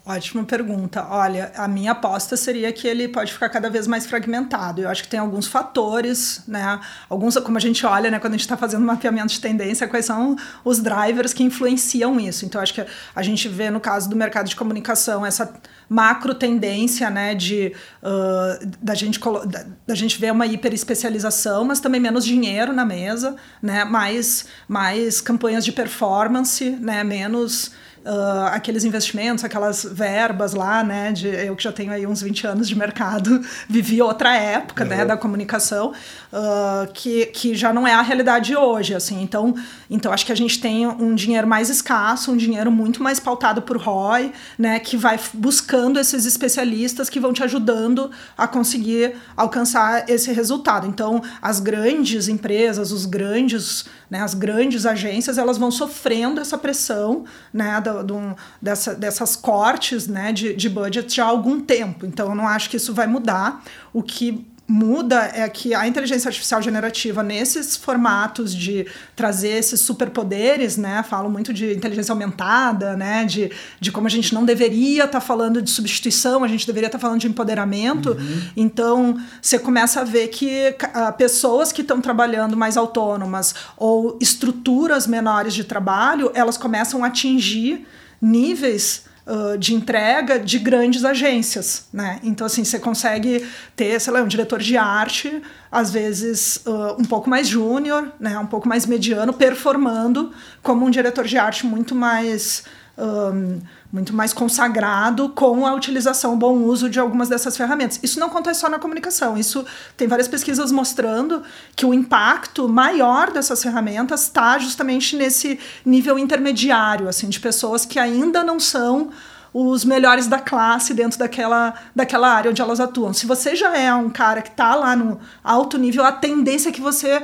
[0.06, 1.06] Ótima pergunta.
[1.08, 4.82] Olha, a minha aposta seria que ele pode ficar cada vez mais fragmentado.
[4.82, 6.78] Eu acho que tem alguns fatores, né?
[7.08, 10.04] Alguns, como a gente olha, né, quando a gente está fazendo mapeamento de tendência, quais
[10.04, 12.44] são os drivers que influenciam isso.
[12.44, 12.84] Então, acho que
[13.16, 15.54] a gente vê no caso do mercado de comunicação essa
[15.88, 21.98] macro tendência, né, de uh, da gente da, da gente ver uma hiperespecialização, mas também
[21.98, 23.86] menos dinheiro na mesa, né?
[23.86, 27.02] Mais mais campanhas de performance, né?
[27.02, 27.72] Menos
[28.04, 31.12] uh, aqueles investimentos, aquelas verbas lá, né?
[31.12, 34.90] De, eu que já tenho aí uns 20 anos de mercado, vivi outra época, uhum.
[34.90, 35.92] né, da comunicação,
[36.32, 39.22] uh, que, que já não é a realidade hoje, assim.
[39.22, 39.54] Então,
[39.90, 43.62] então, acho que a gente tem um dinheiro mais escasso, um dinheiro muito mais pautado
[43.62, 50.08] por ROI, né, que vai buscando esses especialistas que vão te ajudando a conseguir alcançar
[50.08, 50.86] esse resultado.
[50.86, 54.20] Então, as grandes empresas, os grandes né?
[54.20, 60.54] As grandes agências elas vão sofrendo essa pressão né, do, dessa, dessas cortes né, de,
[60.54, 62.06] de budget já há algum tempo.
[62.06, 63.62] Então, eu não acho que isso vai mudar.
[63.92, 70.76] O que muda é que a inteligência artificial generativa nesses formatos de trazer esses superpoderes,
[70.78, 75.20] né, falo muito de inteligência aumentada, né, de, de como a gente não deveria estar
[75.20, 78.12] tá falando de substituição, a gente deveria estar tá falando de empoderamento.
[78.12, 78.42] Uhum.
[78.56, 85.06] Então, você começa a ver que uh, pessoas que estão trabalhando mais autônomas ou estruturas
[85.06, 87.86] menores de trabalho, elas começam a atingir
[88.20, 92.20] níveis uh, de entrega de grandes agências, né?
[92.22, 97.04] Então, assim, você consegue ter, sei lá, um diretor de arte, às vezes uh, um
[97.04, 98.38] pouco mais júnior, né?
[98.38, 100.32] Um pouco mais mediano, performando
[100.62, 102.64] como um diretor de arte muito mais...
[102.96, 103.58] Um,
[103.94, 108.00] muito mais consagrado com a utilização, o bom uso de algumas dessas ferramentas.
[108.02, 109.64] Isso não acontece só na comunicação, isso
[109.96, 111.44] tem várias pesquisas mostrando
[111.76, 118.00] que o impacto maior dessas ferramentas está justamente nesse nível intermediário, assim, de pessoas que
[118.00, 119.10] ainda não são
[119.52, 123.12] os melhores da classe dentro daquela, daquela área onde elas atuam.
[123.12, 126.72] Se você já é um cara que está lá no alto nível, a tendência é
[126.72, 127.22] que você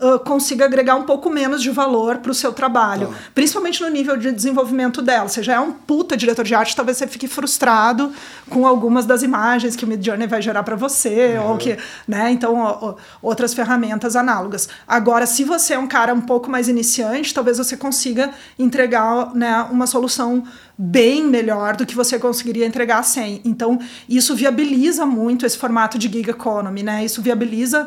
[0.00, 3.14] uh, consiga agregar um pouco menos de valor para o seu trabalho, tá.
[3.34, 5.28] principalmente no nível de desenvolvimento dela.
[5.28, 8.12] Você já é um puta diretor de arte, talvez você fique frustrado
[8.48, 11.50] com algumas das imagens que o Midjourney vai gerar para você, uhum.
[11.50, 11.76] ou que,
[12.08, 12.30] né?
[12.30, 14.68] Então, ó, ó, outras ferramentas análogas.
[14.86, 19.66] Agora, se você é um cara um pouco mais iniciante, talvez você consiga entregar né,
[19.70, 20.44] uma solução
[20.76, 23.40] bem melhor do que você conseguiria entregar sem.
[23.44, 27.04] Então, isso viabiliza muito esse formato de gig economy, né?
[27.04, 27.86] Isso viabiliza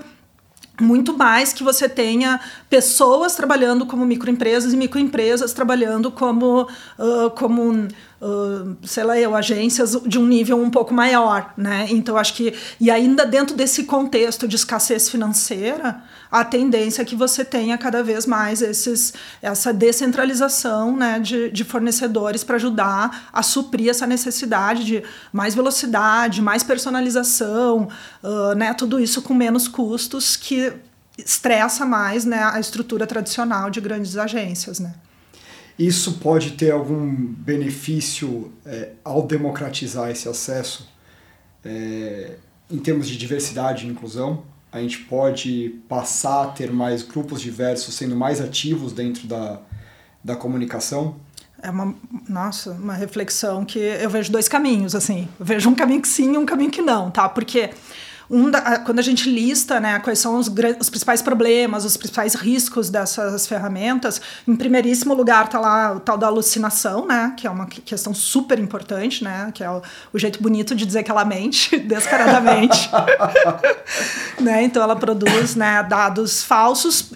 [0.82, 7.88] muito mais que você tenha pessoas trabalhando como microempresas e microempresas trabalhando como, uh, como
[8.84, 11.88] sei lá eu, agências de um nível um pouco maior, né?
[11.90, 16.02] Então acho que e ainda dentro desse contexto de escassez financeira,
[16.34, 21.64] a tendência é que você tenha cada vez mais esses, essa descentralização né, de, de
[21.64, 27.88] fornecedores para ajudar a suprir essa necessidade de mais velocidade, mais personalização,
[28.24, 30.74] uh, né, tudo isso com menos custos que
[31.20, 34.80] estressa mais né, a estrutura tradicional de grandes agências.
[34.80, 34.92] Né.
[35.78, 40.88] Isso pode ter algum benefício é, ao democratizar esse acesso
[41.66, 42.36] é,
[42.70, 44.44] em termos de diversidade e inclusão?
[44.72, 49.60] A gente pode passar a ter mais grupos diversos sendo mais ativos dentro da,
[50.24, 51.16] da comunicação?
[51.62, 51.96] É uma,
[52.28, 55.30] nossa, uma reflexão que eu vejo dois caminhos, assim.
[55.40, 57.30] Eu vejo um caminho que sim e um caminho que não, tá?
[57.30, 57.70] Porque
[58.30, 60.48] um da, quando a gente lista né, quais são os,
[60.80, 66.18] os, principais problemas, os principais riscos dessas ferramentas, em primeiríssimo lugar está lá o tal
[66.18, 69.82] da alucinação, né, que é uma questão super importante, né, que é o,
[70.14, 72.90] o jeito bonito de dizer que ela mente descaradamente.
[74.40, 77.12] né, então ela produz né, dados falsos,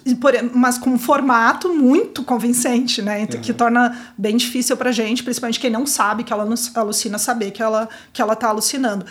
[0.52, 3.44] mas com um formato muito convincente, né, então, uhum.
[3.44, 7.62] que torna bem difícil para gente, principalmente quem não sabe que ela alucina, saber que
[7.62, 9.04] ela que ela está alucinando.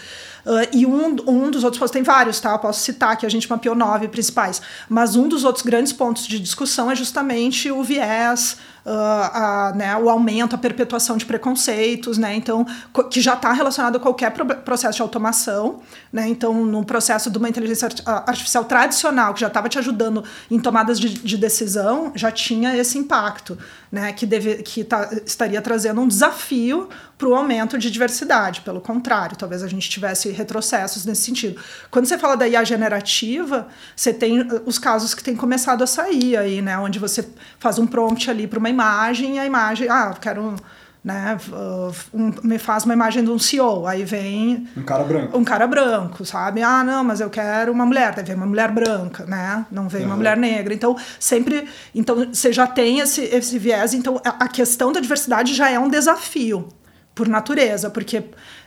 [0.48, 2.54] Uh, e um, um dos outros pontos, tem vários, tá?
[2.54, 6.26] Eu posso citar que a gente mapeou nove principais, mas um dos outros grandes pontos
[6.26, 8.56] de discussão é justamente o viés
[8.90, 12.34] a, né, o aumento, a perpetuação de preconceitos, né?
[12.36, 12.66] Então,
[13.12, 16.28] que já está relacionado a qualquer processo de automação, né?
[16.28, 21.00] Então, no processo de uma inteligência artificial tradicional, que já estava te ajudando em tomadas
[21.00, 23.58] de, de, decisão, já tinha esse impacto,
[23.92, 24.14] né?
[24.14, 28.62] Que, deve, que tá, estaria trazendo um desafio para o aumento de diversidade.
[28.62, 31.60] Pelo contrário, talvez a gente tivesse retrocessos nesse sentido.
[31.90, 35.88] Quando você fala da IA generativa, você tem uh, os casos que têm começado a
[35.88, 36.78] sair aí, né?
[36.78, 37.28] Onde você
[37.60, 40.56] faz um prompt ali para uma imagem e a imagem, ah, quero um,
[41.04, 45.38] né, uh, um, me faz uma imagem de um CEO, aí vem um cara branco.
[45.38, 46.62] Um cara branco, sabe?
[46.62, 49.66] Ah, não, mas eu quero uma mulher, daí vem uma mulher branca, né?
[49.72, 50.08] Não vem uhum.
[50.08, 50.74] uma mulher negra.
[50.74, 55.70] Então, sempre, então você já tem esse esse viés, então a questão da diversidade já
[55.70, 56.68] é um desafio
[57.16, 58.18] por natureza, porque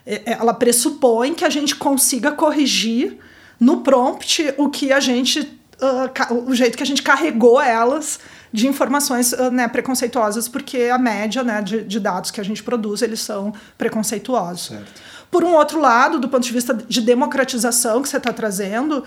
[0.06, 3.18] é, é, ela pressupõe que a gente consiga corrigir
[3.60, 5.40] no prompt o que a gente.
[5.80, 8.18] Uh, o jeito que a gente carregou elas
[8.52, 12.62] de informações uh, né, preconceituosas, porque a média né, de, de, dados que a gente
[12.62, 14.68] produz, eles são preconceituosos.
[14.68, 15.00] Certo.
[15.30, 19.04] Por um outro lado, do ponto de vista de democratização que você está trazendo,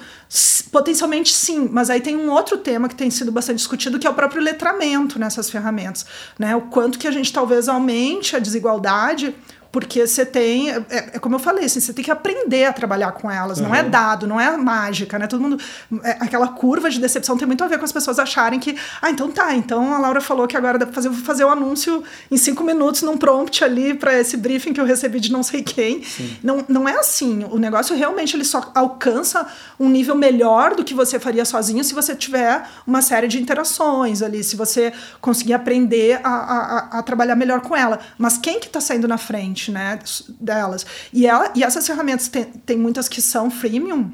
[0.72, 4.10] potencialmente sim, mas aí tem um outro tema que tem sido bastante discutido, que é
[4.10, 6.06] o próprio letramento nessas ferramentas.
[6.40, 6.56] Né?
[6.56, 9.36] O quanto que a gente talvez aumente a desigualdade
[9.74, 13.12] porque você tem, é, é, como eu falei, assim, você tem que aprender a trabalhar
[13.12, 13.70] com elas, uhum.
[13.70, 13.90] não é uhum.
[13.90, 15.26] dado, não é mágica, né?
[15.26, 15.60] Todo mundo,
[16.04, 19.10] é, aquela curva de decepção tem muito a ver com as pessoas acharem que, ah,
[19.10, 21.52] então tá, então a Laura falou que agora dá pra fazer, vou fazer o um
[21.52, 25.42] anúncio em cinco minutos num prompt ali para esse briefing que eu recebi de não
[25.42, 26.04] sei quem.
[26.44, 29.48] Não, não é assim, o negócio realmente ele só alcança
[29.80, 34.22] um nível melhor do que você faria sozinho se você tiver uma série de interações
[34.22, 38.00] ali, se você conseguir aprender a, a, a trabalhar melhor com ela.
[38.20, 39.62] Mas quem que tá saindo na frente?
[39.71, 39.99] Né,
[40.39, 40.86] delas.
[41.12, 44.12] E, ela, e essas ferramentas tem, tem muitas que são freemium,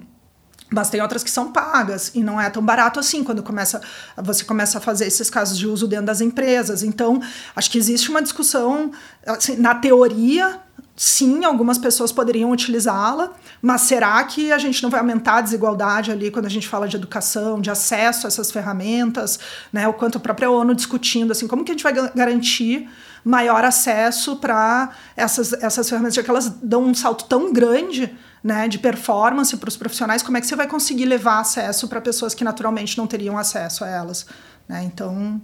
[0.72, 3.82] mas tem outras que são pagas e não é tão barato assim quando começa
[4.16, 6.84] você começa a fazer esses casos de uso dentro das empresas.
[6.84, 7.22] Então,
[7.56, 8.92] acho que existe uma discussão
[9.26, 10.62] assim, na teoria
[11.02, 13.32] sim, algumas pessoas poderiam utilizá-la,
[13.62, 16.90] mas será que a gente não vai aumentar a desigualdade ali quando a gente fala
[16.90, 19.40] de educação, de acesso a essas ferramentas,
[19.72, 19.88] né?
[19.88, 22.90] O quanto a própria ONU discutindo assim, como que a gente vai garantir
[23.24, 28.68] maior acesso para essas, essas ferramentas, já que elas dão um salto tão grande né,
[28.68, 32.34] de performance para os profissionais, como é que você vai conseguir levar acesso para pessoas
[32.34, 34.26] que naturalmente não teriam acesso a elas?
[34.68, 34.84] Né?
[34.84, 35.42] Então,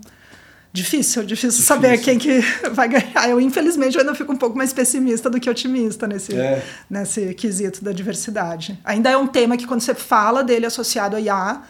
[0.75, 3.29] difícil, difícil, difícil, saber quem que vai ganhar.
[3.29, 6.63] Eu, infelizmente, eu ainda fico um pouco mais pessimista do que otimista nesse, é.
[6.89, 8.77] nesse quesito da diversidade.
[8.83, 11.61] Ainda é um tema que, quando você fala dele associado a IA,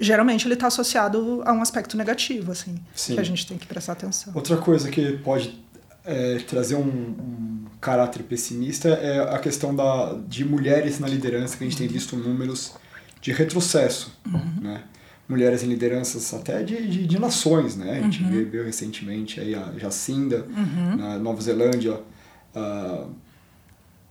[0.00, 3.14] geralmente ele está associado a um aspecto negativo, assim, Sim.
[3.14, 4.32] que a gente tem que prestar atenção.
[4.34, 5.62] Outra coisa que pode
[6.04, 11.64] é, trazer um, um, caráter pessimista é a questão da, de mulheres na liderança, que
[11.64, 12.72] a gente tem visto números
[13.20, 14.62] de retrocesso, uhum.
[14.62, 14.82] né?
[15.28, 17.98] Mulheres em lideranças até de, de, de nações, né?
[17.98, 18.50] A gente uhum.
[18.50, 20.96] viu recentemente aí a Jacinda, uhum.
[20.96, 22.00] na Nova Zelândia,
[22.54, 23.08] uh,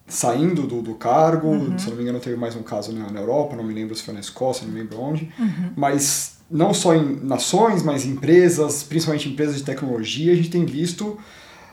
[0.08, 1.78] saindo do, do cargo, uhum.
[1.78, 4.04] se não me engano teve mais um caso na, na, Europa, não me lembro se
[4.04, 5.72] foi na Escócia, não me lembro onde, uhum.
[5.76, 10.66] mas não só em nações, mas em empresas, principalmente empresas de tecnologia, a gente tem
[10.66, 11.18] visto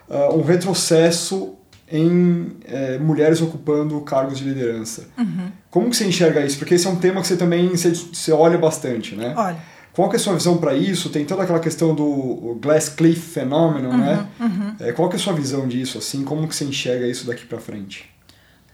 [0.09, 1.57] uh, um retrocesso
[1.90, 5.09] em é, mulheres ocupando cargos de liderança.
[5.18, 5.50] Uhum.
[5.70, 6.59] Como que você enxerga isso?
[6.59, 9.35] Porque esse é um tema que você também você, você olha bastante, né?
[9.37, 9.59] Olha.
[9.92, 11.11] Qual que é a sua visão para isso?
[11.11, 14.26] Tem toda aquela questão do Glass Cliff fenômeno, uhum, né?
[14.38, 14.74] Uhum.
[14.79, 15.98] É, qual que é a sua visão disso?
[15.98, 18.09] Assim, como que você enxerga isso daqui para frente?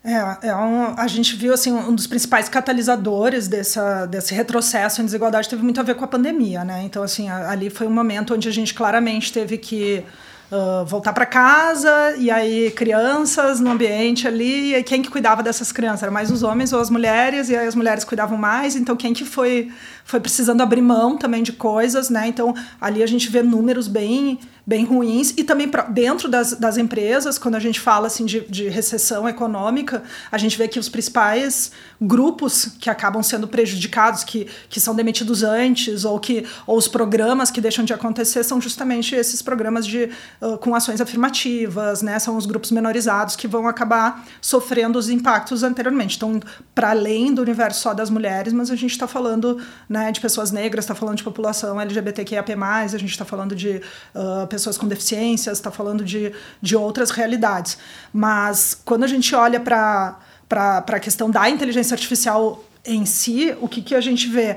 [0.05, 5.05] É, é um, a gente viu assim um dos principais catalisadores dessa, desse retrocesso em
[5.05, 6.83] desigualdade teve muito a ver com a pandemia, né?
[6.85, 10.05] Então assim ali foi um momento onde a gente claramente teve que
[10.51, 15.73] uh, voltar para casa e aí crianças no ambiente ali e quem que cuidava dessas
[15.73, 16.03] crianças?
[16.03, 19.13] Era mais os homens ou as mulheres e aí as mulheres cuidavam mais então quem
[19.13, 19.71] que foi
[20.07, 22.29] foi precisando abrir mão também de coisas né?
[22.29, 25.33] Então ali a gente vê números bem bem ruins.
[25.37, 29.29] E também pra, dentro das, das empresas quando a gente fala assim de, de recessão
[29.29, 34.95] econômica a gente vê que os principais grupos que acabam sendo prejudicados que, que são
[34.95, 39.87] demitidos antes ou que ou os programas que deixam de acontecer são justamente esses programas
[39.87, 42.19] de uh, com ações afirmativas né?
[42.19, 46.17] São os grupos menorizados que vão acabar sofrendo os impactos anteriormente.
[46.17, 46.41] Então
[46.75, 50.51] para além do universo só das mulheres mas a gente está falando né de pessoas
[50.51, 53.81] negras está falando de população LGBTQIAP+, a gente está falando de
[54.15, 57.79] uh, pessoas com deficiências, está falando de, de outras realidades.
[58.13, 63.83] Mas quando a gente olha para a questão da inteligência artificial em si, o que,
[63.83, 64.57] que a gente vê?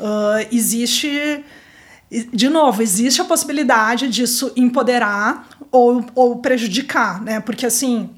[0.00, 1.44] Uh, existe.
[2.32, 7.40] De novo, existe a possibilidade disso empoderar ou, ou prejudicar, né?
[7.40, 8.10] Porque assim.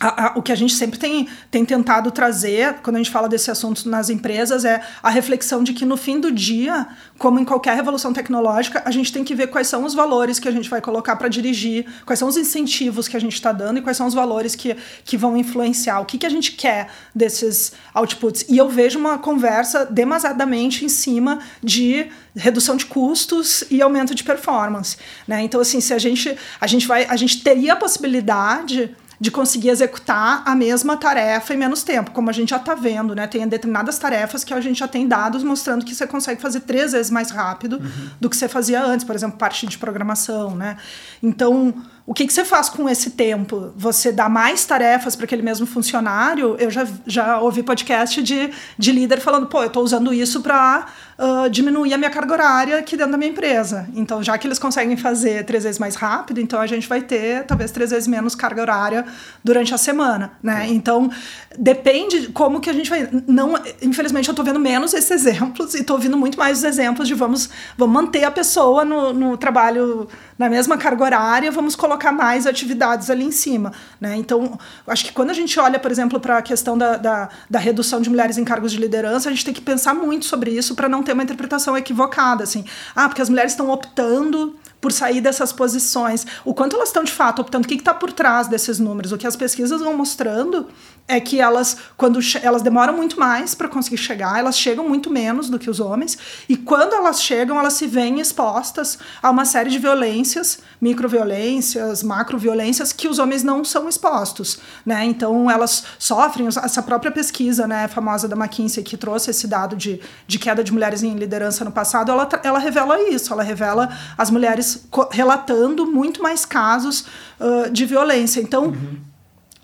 [0.00, 3.28] A, a, o que a gente sempre tem, tem tentado trazer, quando a gente fala
[3.28, 6.86] desse assunto nas empresas, é a reflexão de que no fim do dia,
[7.18, 10.48] como em qualquer revolução tecnológica, a gente tem que ver quais são os valores que
[10.48, 13.78] a gente vai colocar para dirigir, quais são os incentivos que a gente está dando
[13.78, 16.88] e quais são os valores que, que vão influenciar, o que, que a gente quer
[17.14, 18.44] desses outputs.
[18.48, 24.22] E eu vejo uma conversa demasiadamente em cima de redução de custos e aumento de
[24.22, 24.96] performance.
[25.26, 25.42] Né?
[25.42, 29.70] Então, assim, se a gente, a gente vai, a gente teria a possibilidade de conseguir
[29.70, 33.26] executar a mesma tarefa em menos tempo, como a gente já está vendo, né?
[33.26, 36.92] Tem determinadas tarefas que a gente já tem dados mostrando que você consegue fazer três
[36.92, 38.10] vezes mais rápido uhum.
[38.20, 40.76] do que você fazia antes, por exemplo, parte de programação, né?
[41.22, 41.74] Então,
[42.08, 43.70] o que, que você faz com esse tempo?
[43.76, 46.56] Você dá mais tarefas para aquele mesmo funcionário?
[46.58, 50.86] Eu já, já ouvi podcast de, de líder falando, pô, eu estou usando isso para
[51.18, 53.86] uh, diminuir a minha carga horária aqui dentro da minha empresa.
[53.94, 57.44] Então, já que eles conseguem fazer três vezes mais rápido, então a gente vai ter
[57.44, 59.04] talvez três vezes menos carga horária
[59.44, 60.66] durante a semana, né?
[60.66, 61.10] Então,
[61.58, 63.06] depende de como que a gente vai...
[63.26, 63.52] Não,
[63.82, 67.12] infelizmente, eu estou vendo menos esses exemplos e estou ouvindo muito mais os exemplos de
[67.12, 72.46] vamos, vamos manter a pessoa no, no trabalho na mesma carga horária, vamos colocar mais
[72.46, 73.72] atividades ali em cima.
[74.00, 74.16] Né?
[74.16, 77.58] Então, acho que quando a gente olha, por exemplo, para a questão da, da, da,
[77.58, 80.74] redução de mulheres em cargos de liderança, a gente tem que pensar muito sobre isso
[80.74, 82.44] para não ter uma interpretação equivocada.
[82.44, 86.26] Assim, ah, porque as mulheres estão optando por sair dessas posições.
[86.44, 89.12] O quanto elas estão de fato optando, o que está por trás desses números?
[89.12, 90.66] O que as pesquisas vão mostrando
[91.08, 95.48] é que elas, quando elas demoram muito mais para conseguir chegar, elas chegam muito menos
[95.48, 99.70] do que os homens, e quando elas chegam, elas se veem expostas a uma série
[99.70, 104.58] de violências, microviolências, macroviolências, que os homens não são expostos.
[104.84, 105.02] Né?
[105.06, 110.00] Então, elas sofrem, essa própria pesquisa né, famosa da McKinsey, que trouxe esse dado de,
[110.26, 114.30] de queda de mulheres em liderança no passado, ela, ela revela isso, ela revela as
[114.30, 114.67] mulheres
[115.10, 117.06] relatando muito mais casos
[117.40, 118.40] uh, de violência.
[118.40, 119.07] Então, uhum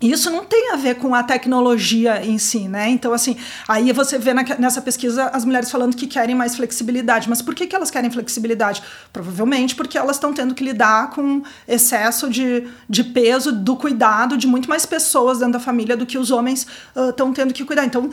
[0.01, 2.89] isso não tem a ver com a tecnologia em si, né?
[2.89, 7.29] Então, assim, aí você vê na, nessa pesquisa as mulheres falando que querem mais flexibilidade.
[7.29, 8.83] Mas por que, que elas querem flexibilidade?
[9.13, 14.47] Provavelmente porque elas estão tendo que lidar com excesso de, de peso, do cuidado de
[14.47, 16.67] muito mais pessoas dentro da família do que os homens
[17.09, 17.85] estão uh, tendo que cuidar.
[17.85, 18.09] Então,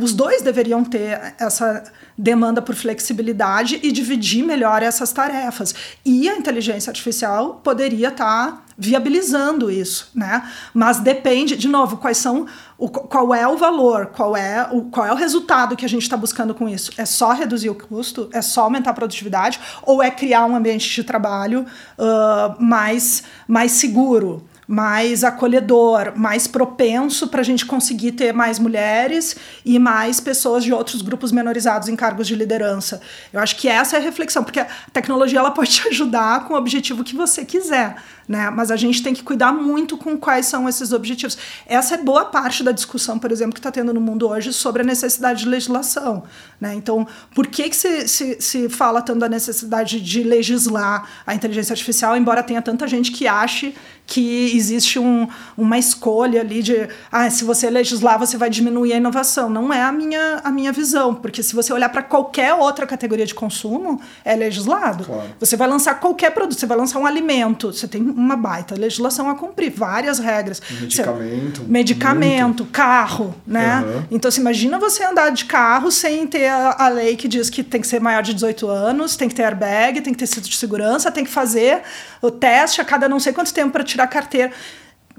[0.00, 1.84] os dois deveriam ter essa
[2.16, 5.74] demanda por flexibilidade e dividir melhor essas tarefas.
[6.04, 8.52] E a inteligência artificial poderia estar.
[8.52, 10.50] Tá viabilizando isso, né?
[10.72, 12.46] Mas depende, de novo, quais são
[12.78, 16.02] o, qual é o valor, qual é o, qual é o resultado que a gente
[16.02, 16.90] está buscando com isso?
[16.96, 18.30] É só reduzir o custo?
[18.32, 19.60] É só aumentar a produtividade?
[19.82, 21.66] Ou é criar um ambiente de trabalho
[21.98, 24.42] uh, mais, mais seguro?
[24.70, 30.72] mais acolhedor, mais propenso para a gente conseguir ter mais mulheres e mais pessoas de
[30.72, 33.00] outros grupos menorizados em cargos de liderança.
[33.32, 36.54] Eu acho que essa é a reflexão, porque a tecnologia ela pode te ajudar com
[36.54, 37.96] o objetivo que você quiser
[38.30, 38.48] né?
[38.48, 41.36] Mas a gente tem que cuidar muito com quais são esses objetivos.
[41.66, 44.82] Essa é boa parte da discussão, por exemplo, que está tendo no mundo hoje sobre
[44.82, 46.22] a necessidade de legislação,
[46.60, 46.72] né?
[46.76, 47.04] Então,
[47.34, 52.16] por que, que se, se, se fala tanto da necessidade de legislar a inteligência artificial,
[52.16, 53.74] embora tenha tanta gente que ache
[54.10, 58.96] que existe um, uma escolha ali de ah, se você legislar, você vai diminuir a
[58.96, 59.48] inovação.
[59.48, 63.24] Não é a minha, a minha visão, porque se você olhar para qualquer outra categoria
[63.24, 65.04] de consumo, é legislado.
[65.04, 65.30] Claro.
[65.38, 69.28] Você vai lançar qualquer produto, você vai lançar um alimento, você tem uma baita legislação
[69.28, 70.60] a cumprir, várias regras.
[70.80, 71.62] Medicamento.
[71.62, 72.66] Você, medicamento, muito.
[72.66, 73.80] carro, né?
[73.80, 74.04] Uhum.
[74.10, 77.62] Então, você imagina você andar de carro sem ter a, a, lei que diz que
[77.62, 80.48] tem que ser maior de 18 anos, tem que ter airbag, tem que ter cinto
[80.48, 81.82] de segurança, tem que fazer
[82.20, 84.52] o teste a cada não sei quanto tempo para tirar a carteira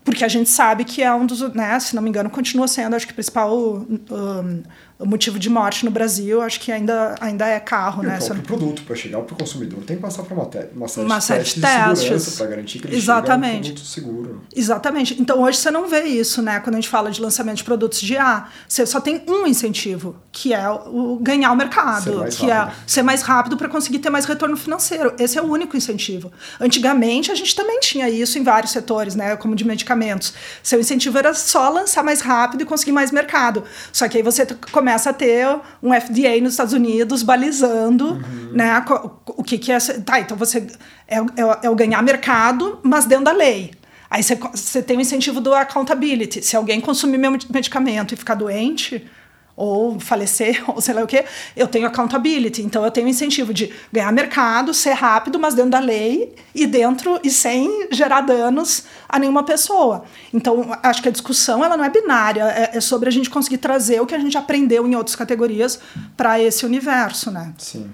[0.03, 2.95] porque a gente sabe que é um dos, né, se não me engano, continua sendo,
[2.95, 4.63] acho que o principal um,
[5.05, 8.17] motivo de morte no Brasil, acho que ainda, ainda é carro, e né?
[8.19, 11.05] O próprio produto, para chegar para o consumidor, tem que passar por uma, uma série,
[11.05, 11.55] uma de, série testes
[12.03, 13.57] de testes para garantir que ele Exatamente.
[13.57, 14.41] um produto seguro.
[14.55, 15.21] Exatamente.
[15.21, 16.59] Então hoje você não vê isso, né?
[16.59, 20.15] Quando a gente fala de lançamento de produtos de A, você só tem um incentivo,
[20.31, 22.71] que é o ganhar o mercado, que é rápido.
[22.71, 25.13] é ser mais rápido para conseguir ter mais retorno financeiro.
[25.19, 26.31] Esse é o único incentivo.
[26.59, 29.35] Antigamente a gente também tinha isso em vários setores, né?
[29.35, 30.33] Como de medicamentos.
[30.61, 33.63] Seu incentivo era só lançar mais rápido e conseguir mais mercado.
[33.91, 35.47] Só que aí você começa começa a ter
[35.81, 38.51] um FDA nos Estados Unidos balizando uhum.
[38.51, 38.83] né,
[39.25, 39.79] o que, que é.
[39.79, 40.67] Tá, então você
[41.07, 43.71] é, é, é o ganhar mercado, mas dentro da lei.
[44.09, 46.43] Aí você, você tem o incentivo do accountability.
[46.43, 49.09] Se alguém consumir meu medicamento e ficar doente,
[49.55, 51.23] ou falecer, ou sei lá o que,
[51.55, 52.61] eu tenho accountability.
[52.61, 57.19] Então eu tenho incentivo de ganhar mercado, ser rápido, mas dentro da lei e dentro
[57.23, 60.03] e sem gerar danos a nenhuma pessoa.
[60.33, 63.57] Então acho que a discussão ela não é binária, é, é sobre a gente conseguir
[63.57, 65.79] trazer o que a gente aprendeu em outras categorias
[66.15, 67.53] para esse universo, né?
[67.57, 67.89] Sim.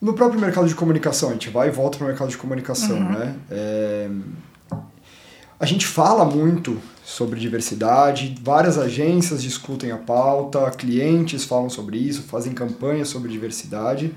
[0.00, 2.96] No próprio mercado de comunicação, a gente vai e volta para o mercado de comunicação,
[2.96, 3.12] uhum.
[3.12, 3.34] né?
[3.50, 4.08] É...
[5.58, 12.22] A gente fala muito sobre diversidade, várias agências discutem a pauta, clientes falam sobre isso,
[12.22, 14.14] fazem campanhas sobre diversidade.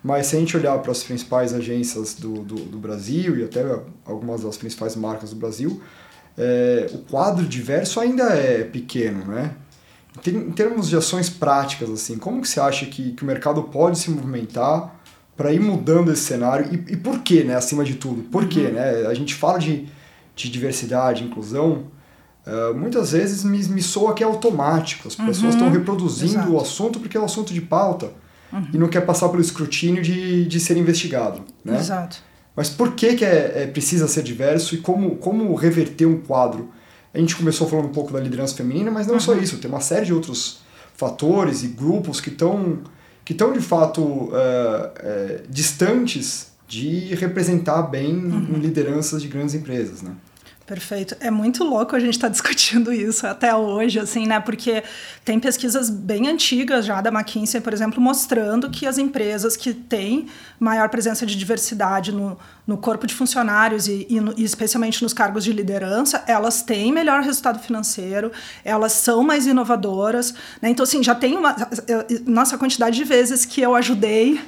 [0.00, 3.64] Mas se a gente olhar para as principais agências do, do, do Brasil e até
[4.04, 5.82] algumas das principais marcas do Brasil,
[6.38, 9.56] é, o quadro diverso ainda é pequeno, né?
[10.24, 13.98] Em termos de ações práticas, assim, como que você acha que, que o mercado pode
[13.98, 15.02] se movimentar
[15.36, 16.72] para ir mudando esse cenário?
[16.72, 18.22] E, e por quê, né, acima de tudo?
[18.22, 18.72] Por quê, uhum.
[18.74, 19.06] né?
[19.08, 19.88] A gente fala de,
[20.36, 21.86] de diversidade, inclusão,
[22.50, 25.06] uh, muitas vezes me, me soa que é automático.
[25.08, 25.72] As pessoas estão uhum.
[25.72, 26.52] reproduzindo Exato.
[26.52, 28.12] o assunto porque é um assunto de pauta
[28.52, 28.66] uhum.
[28.74, 31.78] e não quer passar pelo escrutínio de, de ser investigado, né?
[31.78, 32.22] Exato.
[32.56, 36.70] Mas por que, que é, é, precisa ser diverso e como, como reverter um quadro?
[37.14, 39.20] A gente começou falando um pouco da liderança feminina, mas não uhum.
[39.20, 40.60] só isso, tem uma série de outros
[40.96, 42.78] fatores e grupos que estão
[43.24, 48.58] que estão de fato uh, uh, distantes de representar bem uhum.
[48.58, 50.12] lideranças de grandes empresas, né?
[50.70, 51.16] Perfeito.
[51.18, 54.38] É muito louco a gente estar tá discutindo isso até hoje, assim, né?
[54.38, 54.84] Porque
[55.24, 60.28] tem pesquisas bem antigas já da McKinsey, por exemplo, mostrando que as empresas que têm
[60.60, 65.12] maior presença de diversidade no, no corpo de funcionários e, e, no, e especialmente nos
[65.12, 68.30] cargos de liderança, elas têm melhor resultado financeiro,
[68.64, 70.68] elas são mais inovadoras, né?
[70.68, 71.56] Então, assim, já tem uma...
[72.24, 74.40] Nossa, a quantidade de vezes que eu ajudei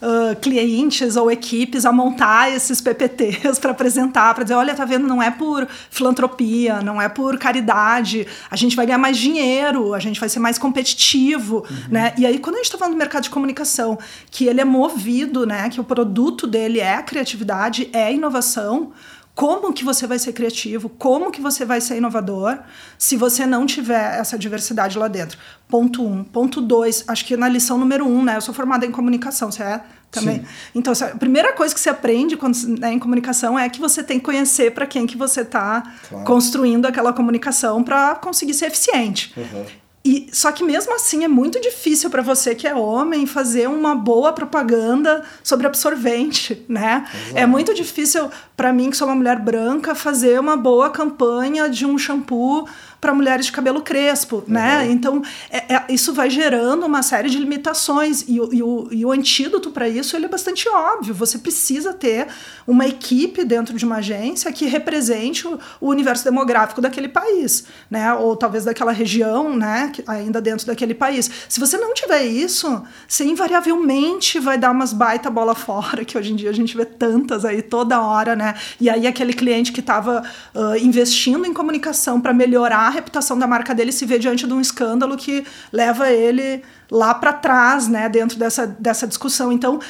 [0.00, 5.06] uh, clientes ou equipes a montar esses PPTs para apresentar, para dizer, olha, tá vendo,
[5.06, 9.98] não é por filantropia, não é por caridade, a gente vai ganhar mais dinheiro, a
[9.98, 11.76] gente vai ser mais competitivo, uhum.
[11.90, 12.14] né?
[12.16, 13.98] E aí, quando a gente está falando do mercado de comunicação,
[14.30, 18.92] que ele é movido, né, que o produto dele é a criatividade, é a inovação,
[19.40, 22.58] como que você vai ser criativo, como que você vai ser inovador
[22.98, 25.38] se você não tiver essa diversidade lá dentro.
[25.66, 26.22] Ponto um.
[26.22, 28.36] Ponto dois, acho que na lição número um, né?
[28.36, 29.80] Eu sou formada em comunicação, você é
[30.10, 30.40] também?
[30.40, 30.46] Sim.
[30.74, 34.18] Então, a primeira coisa que você aprende quando né, em comunicação é que você tem
[34.18, 36.26] que conhecer para quem que você está claro.
[36.26, 39.32] construindo aquela comunicação para conseguir ser eficiente.
[39.38, 39.64] Uhum.
[40.02, 43.94] E, só que mesmo assim é muito difícil para você que é homem fazer uma
[43.94, 47.06] boa propaganda sobre absorvente, né?
[47.12, 47.38] Exato.
[47.38, 51.84] É muito difícil para mim que sou uma mulher branca fazer uma boa campanha de
[51.84, 52.66] um shampoo
[53.00, 54.80] para mulheres de cabelo crespo, né?
[54.80, 54.86] uhum.
[54.86, 54.92] né?
[54.92, 59.10] Então, é, é, isso vai gerando uma série de limitações e, e, o, e o
[59.10, 61.14] antídoto para isso ele é bastante óbvio.
[61.14, 62.28] Você precisa ter
[62.66, 68.12] uma equipe dentro de uma agência que represente o, o universo demográfico daquele país, né?
[68.14, 69.90] Ou talvez daquela região, né?
[70.06, 71.30] Ainda dentro daquele país.
[71.48, 76.32] Se você não tiver isso, você invariavelmente vai dar umas baita bola fora, que hoje
[76.32, 78.54] em dia a gente vê tantas aí toda hora, né?
[78.78, 80.22] E aí aquele cliente que estava
[80.54, 84.52] uh, investindo em comunicação para melhorar a reputação da marca dele se vê diante de
[84.52, 89.52] um escândalo que leva ele lá para trás, né, dentro dessa, dessa discussão.
[89.52, 89.80] Então,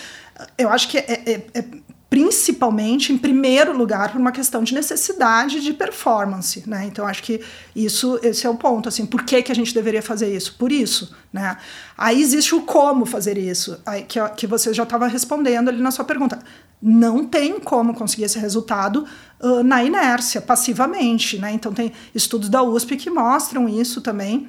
[0.56, 1.64] eu acho que é, é, é
[2.10, 6.84] principalmente, em primeiro lugar, por uma questão de necessidade de performance, né?
[6.84, 7.40] Então acho que
[7.74, 10.56] isso, esse é o ponto, assim, por que, que a gente deveria fazer isso?
[10.58, 11.56] Por isso, né?
[11.96, 15.92] Aí existe o como fazer isso, aí, que, que você já estava respondendo ali na
[15.92, 16.40] sua pergunta.
[16.82, 19.06] Não tem como conseguir esse resultado
[19.40, 21.52] uh, na inércia, passivamente, né?
[21.52, 24.48] Então tem estudos da USP que mostram isso também,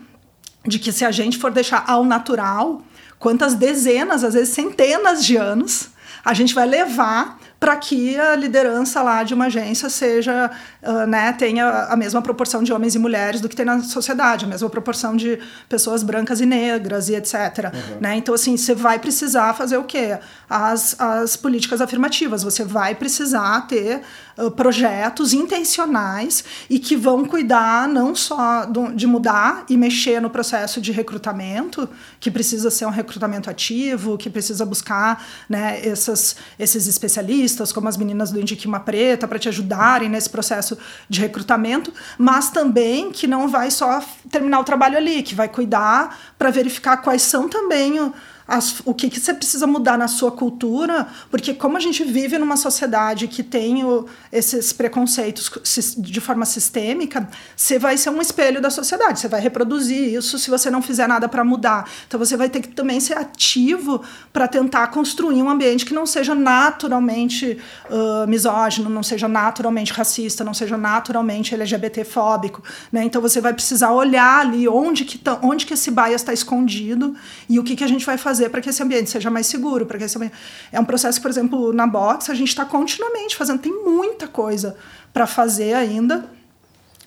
[0.65, 2.81] de que se a gente for deixar ao natural,
[3.19, 5.89] quantas dezenas, às vezes centenas de anos,
[6.23, 10.49] a gente vai levar para que a liderança lá de uma agência seja,
[10.81, 14.45] uh, né, tenha a mesma proporção de homens e mulheres do que tem na sociedade,
[14.45, 15.37] a mesma proporção de
[15.69, 17.35] pessoas brancas e negras e etc.
[17.71, 17.99] Uhum.
[18.01, 18.15] Né?
[18.15, 20.17] Então, assim, você vai precisar fazer o quê?
[20.49, 24.01] As, as políticas afirmativas, você vai precisar ter
[24.39, 30.31] uh, projetos intencionais e que vão cuidar não só do, de mudar e mexer no
[30.31, 31.87] processo de recrutamento,
[32.19, 37.97] que precisa ser um recrutamento ativo, que precisa buscar né, essas, esses especialistas, como as
[37.97, 40.77] meninas do Indique uma Preta, para te ajudarem nesse processo
[41.09, 46.17] de recrutamento, mas também que não vai só terminar o trabalho ali, que vai cuidar
[46.37, 48.13] para verificar quais são também o,
[48.51, 52.37] as, o que, que você precisa mudar na sua cultura, porque como a gente vive
[52.37, 55.49] numa sociedade que tem o, esses preconceitos
[55.97, 60.49] de forma sistêmica, você vai ser um espelho da sociedade, você vai reproduzir isso se
[60.49, 61.89] você não fizer nada para mudar.
[62.05, 66.05] Então você vai ter que também ser ativo para tentar construir um ambiente que não
[66.05, 67.57] seja naturalmente
[67.89, 72.61] uh, misógino, não seja naturalmente racista, não seja naturalmente LGBTfóbico.
[72.91, 73.05] Né?
[73.05, 77.15] Então você vai precisar olhar ali onde que, tá, onde que esse bias está escondido
[77.47, 79.47] e o que, que a gente vai fazer fazer para que esse ambiente seja mais
[79.47, 80.33] seguro, para que esse ambiente...
[80.71, 84.75] é um processo, por exemplo, na box a gente está continuamente fazendo, tem muita coisa
[85.13, 86.25] para fazer ainda.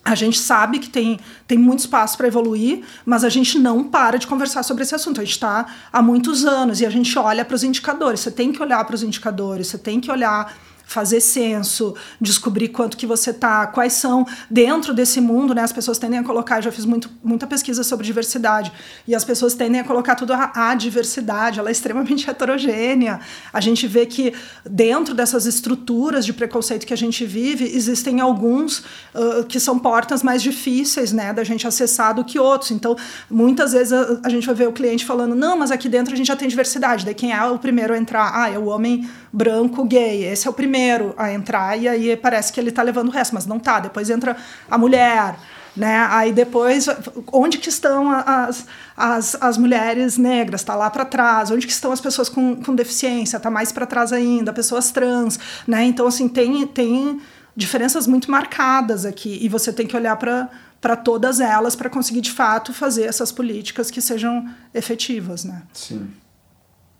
[0.04, 4.18] A gente sabe que tem, tem muito espaço para evoluir, mas a gente não para
[4.18, 5.18] de conversar sobre esse assunto.
[5.18, 8.20] A gente está há muitos anos e a gente olha para os indicadores.
[8.20, 10.54] Você tem que olhar para os indicadores, você tem que olhar
[10.86, 15.62] fazer censo, descobrir quanto que você tá, quais são dentro desse mundo, né?
[15.62, 18.72] As pessoas tendem a colocar, já fiz muito, muita pesquisa sobre diversidade,
[19.06, 23.20] e as pessoas tendem a colocar tudo a, a diversidade, ela é extremamente heterogênea.
[23.52, 28.80] A gente vê que dentro dessas estruturas de preconceito que a gente vive, existem alguns
[29.14, 32.70] uh, que são portas mais difíceis, né, da gente acessar do que outros.
[32.70, 32.96] Então,
[33.30, 36.16] muitas vezes a, a gente vai ver o cliente falando: "Não, mas aqui dentro a
[36.16, 37.04] gente já tem diversidade".
[37.04, 38.32] Daí quem é o primeiro a entrar?
[38.34, 40.24] Ah, é o homem branco gay.
[40.24, 40.73] Esse é o primeiro
[41.16, 43.80] a entrar e aí parece que ele está levando o resto, mas não tá.
[43.80, 44.36] Depois entra
[44.70, 45.36] a mulher,
[45.76, 46.06] né?
[46.10, 46.86] Aí depois,
[47.32, 48.66] onde que estão as,
[48.96, 50.60] as, as mulheres negras?
[50.60, 51.50] Está lá para trás.
[51.50, 53.36] Onde que estão as pessoas com, com deficiência?
[53.36, 54.52] Está mais para trás ainda.
[54.52, 55.84] Pessoas trans, né?
[55.84, 57.20] Então, assim, tem, tem
[57.56, 60.48] diferenças muito marcadas aqui e você tem que olhar para
[60.80, 65.62] para todas elas para conseguir de fato fazer essas políticas que sejam efetivas, né?
[65.72, 66.10] Sim.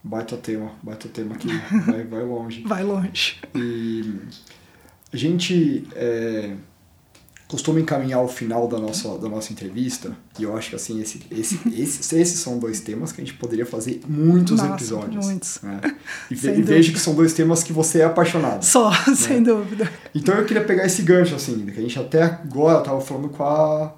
[0.07, 1.49] Baita tema, baita tema que
[1.91, 2.63] vai, vai longe.
[2.67, 3.41] Vai longe.
[3.55, 4.15] E
[5.11, 6.53] a gente é,
[7.49, 11.23] costuma encaminhar o final da nossa, da nossa entrevista, e eu acho que assim, esse,
[11.31, 15.25] esse, esse, esses são dois temas que a gente poderia fazer muitos Nossa, episódios.
[15.25, 15.61] muitos.
[15.63, 15.81] Né?
[16.31, 18.63] E, ve- e vejo que são dois temas que você é apaixonado.
[18.63, 19.91] Só, sem dúvida.
[20.15, 23.43] Então eu queria pegar esse gancho, assim, que a gente até agora estava falando com
[23.43, 23.91] a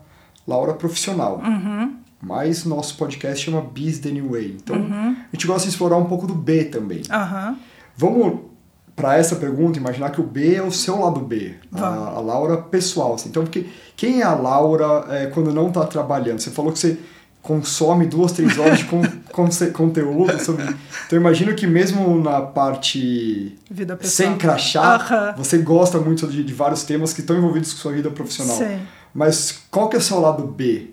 [0.47, 1.43] Laura profissional.
[1.45, 1.97] Uhum.
[2.27, 4.57] Mas nosso podcast chama Biz the New Way.
[4.61, 7.03] Então a gente gosta de explorar um pouco do B também.
[7.09, 7.57] Aham.
[7.97, 8.41] Vamos
[8.97, 12.57] para essa pergunta imaginar que o B é o seu lado B, a, a Laura
[12.57, 13.15] pessoal.
[13.15, 13.29] Assim.
[13.29, 16.41] Então, porque, quem é a Laura é, quando não está trabalhando?
[16.41, 16.99] Você falou que você
[17.43, 19.03] consome duas, três horas de con
[19.33, 20.65] conce- conteúdo sobre.
[21.07, 24.31] Então, imagino que mesmo na parte Vida pessoal.
[24.31, 28.11] sem crachá, você gosta muito de, de vários temas que estão envolvidos com sua vida
[28.11, 28.57] profissional.
[28.57, 28.81] Sim.
[29.15, 30.91] Mas qual que é o seu lado B?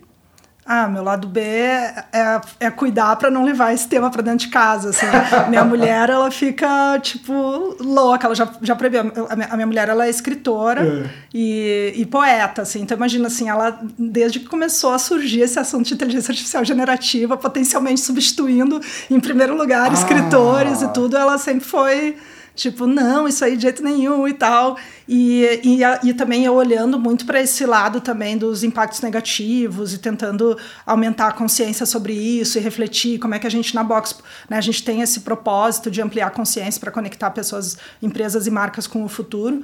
[0.66, 4.46] Ah, meu lado B é, é, é cuidar para não levar esse tema para dentro
[4.46, 4.92] de casa.
[4.92, 5.06] Assim.
[5.50, 8.28] minha mulher, ela fica, tipo, louca.
[8.28, 9.12] Ela já, já minha,
[9.50, 11.10] a minha mulher, ela é escritora É.
[11.34, 12.82] e, e poeta, assim.
[12.82, 17.36] Então, imagina, assim, ela, desde que começou a surgir esse assunto de inteligência artificial generativa,
[17.36, 18.80] potencialmente substituindo,
[19.12, 19.94] em primeiro lugar, Ah.
[19.94, 22.16] escritores e tudo, ela sempre foi...
[22.56, 24.78] Tipo, não, isso aí de jeito nenhum e tal.
[25.08, 29.98] E, e, e também eu olhando muito para esse lado também dos impactos negativos e
[29.98, 34.16] tentando aumentar a consciência sobre isso e refletir como é que a gente na Box,
[34.48, 38.52] né, a gente tem esse propósito de ampliar a consciência para conectar pessoas, empresas e
[38.52, 39.64] marcas com o futuro.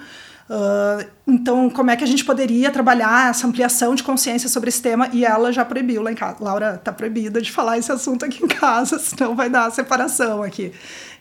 [0.50, 4.82] Ah, então, como é que a gente poderia trabalhar essa ampliação de consciência sobre esse
[4.82, 5.08] tema?
[5.14, 6.38] E ela já proibiu lá em casa.
[6.40, 10.72] Laura, tá proibida de falar esse assunto aqui em casa, senão vai dar separação aqui.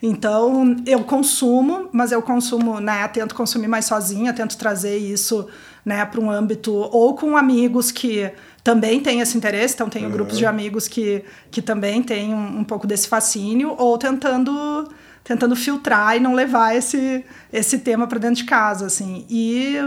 [0.01, 3.07] Então, eu consumo, mas eu consumo, né?
[3.09, 5.47] Tento consumir mais sozinha, tento trazer isso
[5.85, 8.31] né, para um âmbito ou com amigos que
[8.63, 10.11] também têm esse interesse, então tenho Uhum.
[10.11, 14.87] grupos de amigos que, que também têm um, um pouco desse fascínio, ou tentando
[15.23, 19.25] tentando filtrar e não levar esse, esse tema para dentro de casa, assim.
[19.29, 19.77] E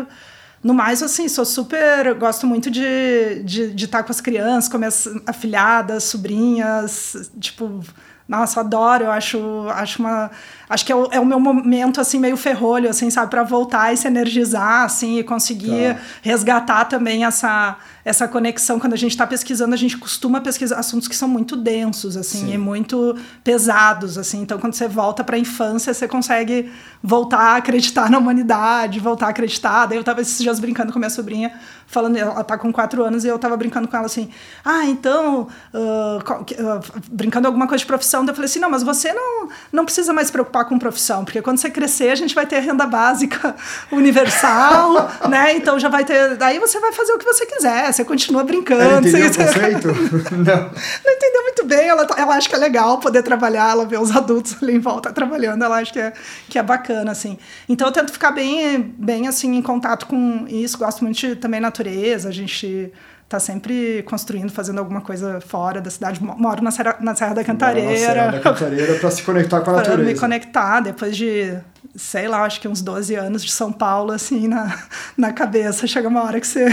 [0.63, 2.15] no mais, assim, sou super.
[2.15, 7.83] Gosto muito de de, de estar com as crianças, com minhas afilhadas, sobrinhas, tipo.
[8.29, 10.31] Nossa, adoro, eu acho, acho uma.
[10.73, 13.93] Acho que é o, é o meu momento, assim, meio ferrolho, assim, sabe, para voltar
[13.93, 16.01] e se energizar, assim, e conseguir Tá.
[16.23, 18.81] resgatar também essa, essa conexão.
[18.81, 22.47] Quando a gente está pesquisando, a gente costuma pesquisar assuntos que são muito densos, assim,
[22.47, 22.55] Sim.
[22.55, 24.41] e muito pesados, assim.
[24.41, 29.27] Então, quando você volta para a infância, você consegue voltar a acreditar na humanidade, voltar
[29.27, 29.87] a acreditar.
[29.87, 31.53] Daí eu tava esses dias brincando com minha sobrinha,
[31.87, 34.31] falando, ela tá com quatro anos, e eu tava brincando com ela assim,
[34.65, 39.13] ah, então, ah, brincando alguma coisa de profissão, daí eu falei assim, não, mas você
[39.13, 42.47] não, não precisa mais se preocupar com profissão, porque quando você crescer, a gente vai
[42.47, 43.55] ter renda básica
[43.93, 45.55] universal, né?
[45.57, 46.37] Então já vai ter.
[46.37, 49.09] Daí você vai fazer o que você quiser, você continua brincando.
[49.09, 49.23] Você-?
[50.33, 50.71] Não.
[51.05, 51.89] não entendeu muito bem.
[51.89, 54.79] Ela, tá- ela acha que é legal poder trabalhar, ela vê os adultos ali em
[54.81, 56.13] volta trabalhando, ela acha que é,
[56.49, 57.39] que é bacana, assim.
[57.69, 60.79] Então eu tento ficar bem, bem assim, em contato com isso.
[60.79, 62.93] Gosto muito de também natureza, a gente
[63.33, 66.23] tá sempre construindo, fazendo alguma coisa fora da cidade.
[66.23, 68.31] Mo- Moro na Serra, na Serra da Mora na Serra Cantareira.
[68.33, 70.03] da Cantareira para se conectar com a natureza.
[70.11, 71.55] me conectar depois de,
[71.97, 74.79] sei lá, acho que uns 12 anos de São Paulo, assim, na,
[75.17, 75.87] na cabeça.
[75.87, 76.67] Chega uma hora que você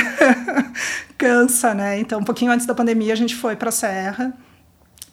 [1.18, 2.00] cansa, né?
[2.00, 4.34] Então, um pouquinho antes da pandemia, a gente foi pra Serra.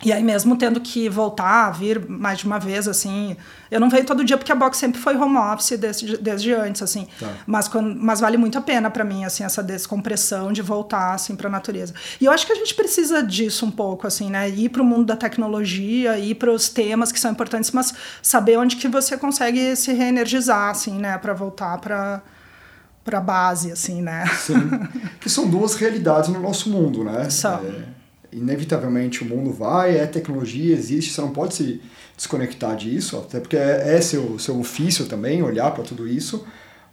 [0.05, 3.35] E aí, mesmo tendo que voltar, vir mais de uma vez, assim.
[3.71, 6.83] Eu não venho todo dia porque a box sempre foi home office desde, desde antes,
[6.83, 7.09] assim.
[7.19, 7.29] Tá.
[7.47, 11.35] Mas, quando, mas vale muito a pena para mim, assim, essa descompressão de voltar, assim,
[11.35, 11.95] para a natureza.
[12.21, 14.51] E eu acho que a gente precisa disso um pouco, assim, né?
[14.51, 18.59] Ir para o mundo da tecnologia, ir para os temas que são importantes, mas saber
[18.59, 21.17] onde que você consegue se reenergizar, assim, né?
[21.17, 22.23] Para voltar para
[23.03, 24.27] para base, assim, né?
[24.27, 24.69] Sim.
[25.21, 27.31] que são duas realidades no nosso mundo, né?
[27.31, 27.61] São.
[27.65, 27.96] É,
[28.37, 31.81] inevitavelmente o mundo vai, é tecnologia, existe, você não pode se
[32.17, 36.47] desconectar disso, até porque é, é seu, seu ofício também olhar para tudo isso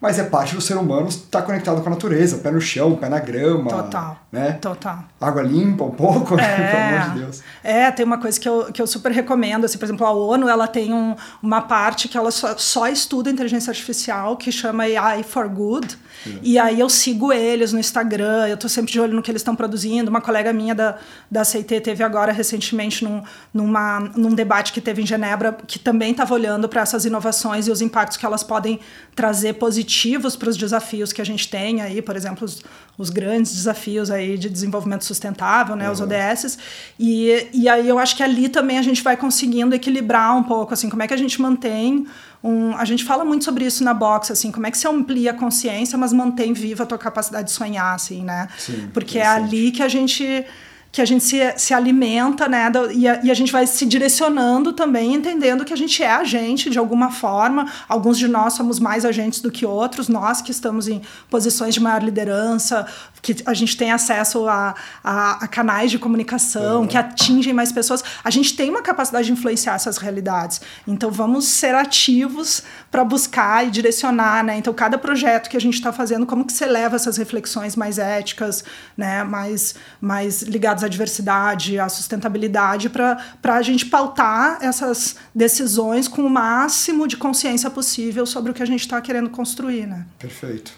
[0.04, 3.08] mas é parte do ser humano estar conectado com a natureza, pé no chão, pé
[3.08, 3.72] na grama.
[3.72, 4.18] Total.
[4.30, 4.52] Né?
[4.60, 5.02] Total.
[5.22, 6.44] Água limpa um pouco, né?
[6.44, 7.44] é, pelo amor de Deus.
[7.64, 10.50] É, tem uma coisa que eu, que eu super recomendo, assim, por exemplo, a ONU,
[10.50, 15.24] ela tem um, uma parte que ela só, só estuda inteligência artificial, que chama AI
[15.24, 15.98] for Good,
[16.28, 16.32] é.
[16.42, 19.42] e aí eu sigo eles no Instagram, eu estou sempre de olho no que eles
[19.42, 20.98] estão produzindo, uma colega minha da,
[21.30, 23.22] da CIT teve agora recentemente num,
[23.54, 27.72] numa, num debate que teve em Genebra, que também estava olhando para essas inovações e
[27.72, 28.80] os impactos que elas podem
[29.16, 32.64] trazer positivos para os desafios que a gente tem aí, por exemplo, os,
[32.98, 35.94] os grandes desafios aí de desenvolvimento sustentável, né, uhum.
[35.94, 36.58] os ODS.
[37.00, 40.74] E, e aí eu acho que ali também a gente vai conseguindo equilibrar um pouco,
[40.74, 42.06] assim, como é que a gente mantém
[42.44, 45.32] um, a gente fala muito sobre isso na box, assim, como é que você amplia
[45.32, 48.50] a consciência, mas mantém viva a tua capacidade de sonhar, assim, né?
[48.58, 50.46] Sim, Porque é ali que a gente
[50.94, 52.72] que a gente se, se alimenta, né?
[52.94, 56.70] e, a, e a gente vai se direcionando também, entendendo que a gente é agente
[56.70, 57.66] de alguma forma.
[57.90, 61.80] Alguns de nós somos mais agentes do que outros, nós que estamos em posições de
[61.80, 62.86] maior liderança,
[63.24, 66.88] que a gente tem acesso a, a, a canais de comunicação uhum.
[66.88, 68.04] que atingem mais pessoas.
[68.24, 70.62] A gente tem uma capacidade de influenciar essas realidades.
[70.88, 74.58] Então vamos ser ativos para buscar e direcionar, né?
[74.58, 77.98] Então cada projeto que a gente está fazendo, como que você leva essas reflexões mais
[77.98, 78.64] éticas,
[78.96, 79.24] né?
[79.24, 86.30] Mais, mais ligadas à diversidade, à sustentabilidade, para a gente pautar essas decisões com o
[86.30, 89.88] máximo de consciência possível sobre o que a gente está querendo construir.
[89.88, 90.06] Né?
[90.20, 90.74] Perfeito.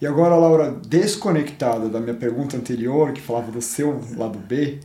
[0.00, 4.80] E agora, Laura, desconectada da minha pergunta anterior, que falava do seu lado B,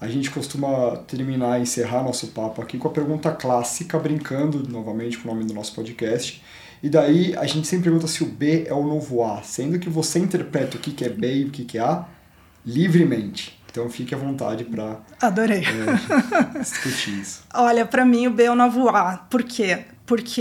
[0.00, 5.18] a gente costuma terminar e encerrar nosso papo aqui com a pergunta clássica, brincando novamente
[5.18, 6.42] com o nome do nosso podcast.
[6.82, 9.88] E daí a gente sempre pergunta se o B é o novo A, sendo que
[9.88, 12.04] você interpreta o que é B e o que é A
[12.64, 13.55] livremente.
[13.76, 15.62] Então fique à vontade para Adorei.
[15.62, 17.44] É, discutir isso.
[17.52, 19.18] Olha, para mim o B é o novo A.
[19.28, 19.84] Por quê?
[20.06, 20.32] Porque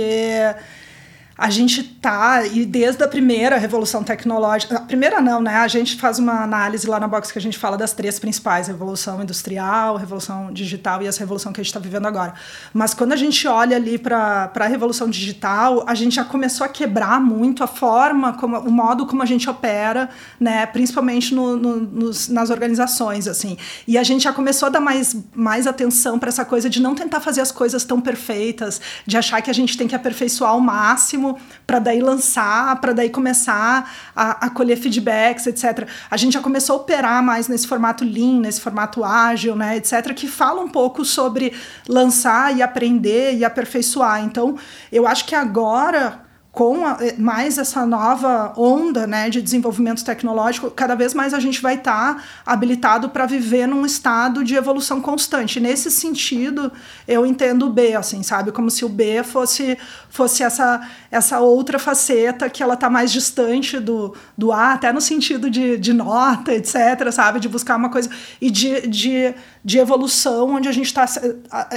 [1.37, 5.55] a gente tá, e desde a primeira revolução tecnológica, a primeira não, né?
[5.57, 8.67] A gente faz uma análise lá na box que a gente fala das três principais:
[8.67, 12.33] revolução industrial, revolução digital e essa revolução que a gente está vivendo agora.
[12.73, 16.69] Mas quando a gente olha ali para a revolução digital, a gente já começou a
[16.69, 20.09] quebrar muito a forma, como, o modo como a gente opera,
[20.39, 20.65] né?
[20.65, 23.57] Principalmente no, no, nos, nas organizações, assim.
[23.85, 26.95] E a gente já começou a dar mais, mais atenção para essa coisa de não
[26.95, 30.61] tentar fazer as coisas tão perfeitas, de achar que a gente tem que aperfeiçoar ao
[30.61, 31.24] máximo
[31.65, 35.87] para daí lançar, para daí começar a, a, colher feedbacks, etc.
[36.09, 40.13] A gente já começou a operar mais nesse formato lean, nesse formato ágil, né, etc.,
[40.13, 41.53] que fala um pouco sobre
[41.87, 44.23] lançar e aprender e aperfeiçoar.
[44.23, 44.57] Então,
[44.91, 46.24] eu acho que agora
[46.55, 51.39] com a, eh, mais essa nova onda né, de desenvolvimento tecnológico, cada vez mais a
[51.41, 55.59] gente vai estar tá habilitado para viver num estado de evolução constante.
[55.59, 56.71] Nesse sentido,
[57.05, 58.53] eu entendo o B, assim, sabe?
[58.53, 59.77] Como se o B fosse,
[60.09, 65.01] fosse essa, essa outra faceta que ela está mais distante do, do A, até no
[65.01, 67.41] sentido de, de nota, etc., sabe?
[67.41, 71.05] De buscar uma coisa e de, de, de evolução onde a gente está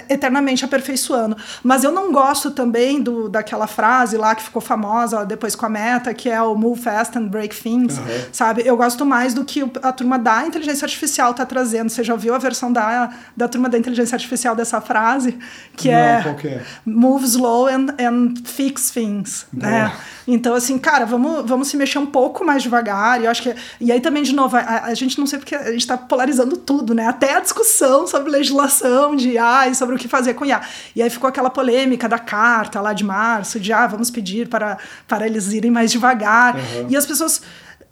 [0.09, 1.37] eternamente aperfeiçoando.
[1.65, 5.69] Mas eu não gosto também do, daquela frase lá que ficou famosa depois com a
[5.69, 8.05] Meta, que é o Move Fast and Break Things, uhum.
[8.31, 8.63] sabe?
[8.65, 11.89] Eu gosto mais do que a turma da inteligência artificial está trazendo.
[11.91, 15.39] Você já ouviu a versão da, da turma da inteligência artificial dessa frase?
[15.75, 19.71] Que, Não, é, que é Move slow and, and fix things, Boa.
[19.71, 19.93] né?
[20.31, 23.19] Então, assim, cara, vamos, vamos se mexer um pouco mais devagar.
[23.19, 23.55] E eu acho que.
[23.81, 26.55] E aí também, de novo, a, a gente não sei porque a gente está polarizando
[26.59, 27.07] tudo, né?
[27.07, 30.61] Até a discussão sobre legislação de IA e sobre o que fazer com IA.
[30.95, 34.58] E aí ficou aquela polêmica da carta lá de março, de ah, vamos pedir para,
[35.07, 36.57] para eles irem mais devagar.
[36.57, 36.87] Uhum.
[36.89, 37.43] E as pessoas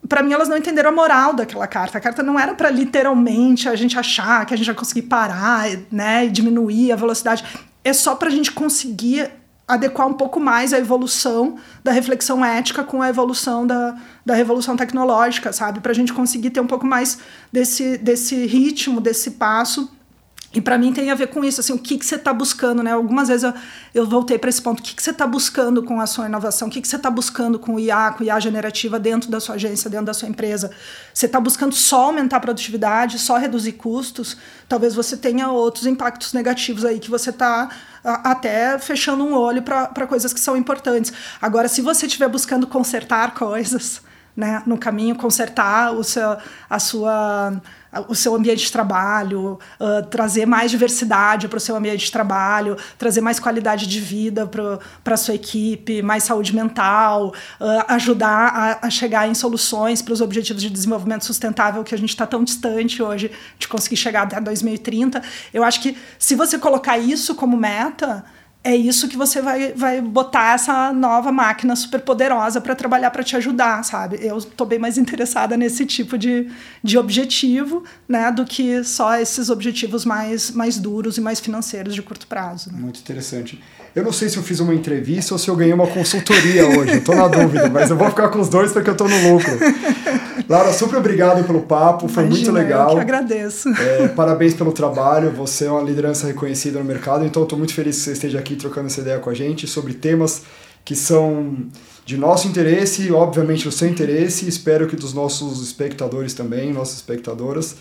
[0.08, 1.98] para mim elas não entenderam a moral daquela carta.
[1.98, 5.66] A carta não era para literalmente a gente achar que a gente vai conseguir parar,
[5.90, 7.44] né, e diminuir a velocidade.
[7.84, 9.30] É só para a gente conseguir
[9.66, 14.76] adequar um pouco mais a evolução da reflexão ética com a evolução da, da revolução
[14.76, 15.80] tecnológica, sabe?
[15.80, 17.18] Para a gente conseguir ter um pouco mais
[17.52, 19.90] desse, desse ritmo, desse passo.
[20.57, 22.82] E para mim tem a ver com isso, assim, o que, que você está buscando,
[22.82, 22.90] né?
[22.90, 23.52] Algumas vezes eu,
[23.92, 24.80] eu voltei para esse ponto.
[24.80, 26.68] O que, que você está buscando com a sua inovação?
[26.68, 29.38] O que, que você está buscando com o IA, com o IA generativa dentro da
[29.38, 30.70] sua agência, dentro da sua empresa?
[31.12, 34.34] Você está buscando só aumentar a produtividade, só reduzir custos?
[34.66, 37.68] Talvez você tenha outros impactos negativos aí que você está
[38.02, 41.12] até fechando um olho para coisas que são importantes.
[41.38, 44.00] Agora, se você estiver buscando consertar coisas,
[44.37, 46.37] né, no caminho, consertar o seu,
[46.68, 47.61] a sua
[48.09, 52.76] o seu ambiente de trabalho, uh, trazer mais diversidade para o seu ambiente de trabalho,
[52.99, 57.28] trazer mais qualidade de vida para a sua equipe, mais saúde mental,
[57.61, 61.99] uh, ajudar a, a, chegar em soluções para os objetivos de desenvolvimento sustentável que a
[61.99, 65.22] gente está tão distante hoje de conseguir chegar até 2030.
[65.55, 68.24] Eu acho que se você colocar isso como meta,
[68.66, 73.22] é isso que você vai, vai botar essa nova máquina super poderosa para trabalhar para
[73.22, 74.18] te ajudar, sabe?
[74.20, 76.50] Eu estou bem mais interessada nesse tipo de,
[76.82, 82.02] de objetivo, né, do que só esses objetivos mais, mais duros e mais financeiros de
[82.02, 82.72] curto prazo.
[82.72, 82.78] Né?
[82.80, 83.62] Muito interessante.
[83.97, 86.99] Eu não sei se eu fiz uma entrevista ou se eu ganhei uma consultoria hoje,
[86.99, 89.53] estou na dúvida, mas eu vou ficar com os dois porque eu estou no lucro.
[90.47, 92.90] Laura, super obrigado pelo papo, foi Imagina, muito legal.
[92.90, 93.70] Eu que agradeço.
[93.70, 97.97] É, parabéns pelo trabalho, você é uma liderança reconhecida no mercado, então estou muito feliz
[97.97, 100.42] que você esteja aqui trocando essa ideia com a gente sobre temas
[100.84, 101.57] que são
[102.05, 106.97] de nosso interesse e, obviamente, do seu interesse, espero que dos nossos espectadores também, nossas
[106.97, 107.76] espectadoras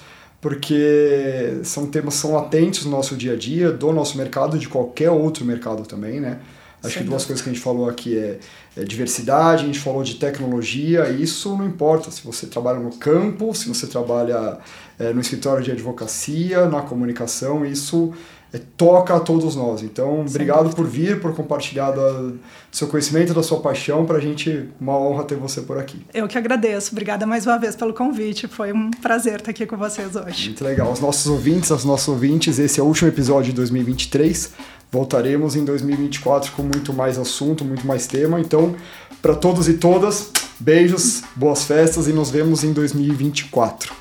[0.45, 5.09] porque são temas são latentes no nosso dia a dia, do nosso mercado, de qualquer
[5.09, 6.37] outro mercado também, né?
[6.83, 7.25] Acho Sem que duas dúvida.
[7.25, 8.37] coisas que a gente falou aqui é,
[8.77, 13.55] é, diversidade, a gente falou de tecnologia, isso não importa se você trabalha no campo,
[13.55, 14.59] se você trabalha
[14.99, 18.13] é, no escritório de advocacia, na comunicação, isso
[18.60, 19.82] toca a todos nós.
[19.82, 22.39] Então, obrigado por vir, por compartilhar da, do
[22.72, 24.06] seu conhecimento, da sua paixão.
[24.06, 26.06] Para a gente, uma honra ter você por aqui.
[26.14, 26.91] Eu que agradeço.
[26.91, 28.47] Obrigada mais uma vez pelo convite.
[28.47, 30.47] Foi um prazer estar aqui com vocês hoje.
[30.47, 30.91] Muito legal.
[30.91, 34.51] Os nossos ouvintes, os nossos ouvintes, esse é o último episódio de 2023.
[34.91, 38.39] Voltaremos em 2024 com muito mais assunto, muito mais tema.
[38.39, 38.76] Então,
[39.22, 43.93] para todos e todas, beijos, boas festas e nos vemos em 2024.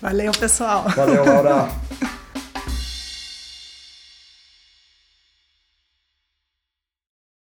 [0.00, 0.86] Valeu, pessoal.
[0.94, 1.68] Valeu, Laura.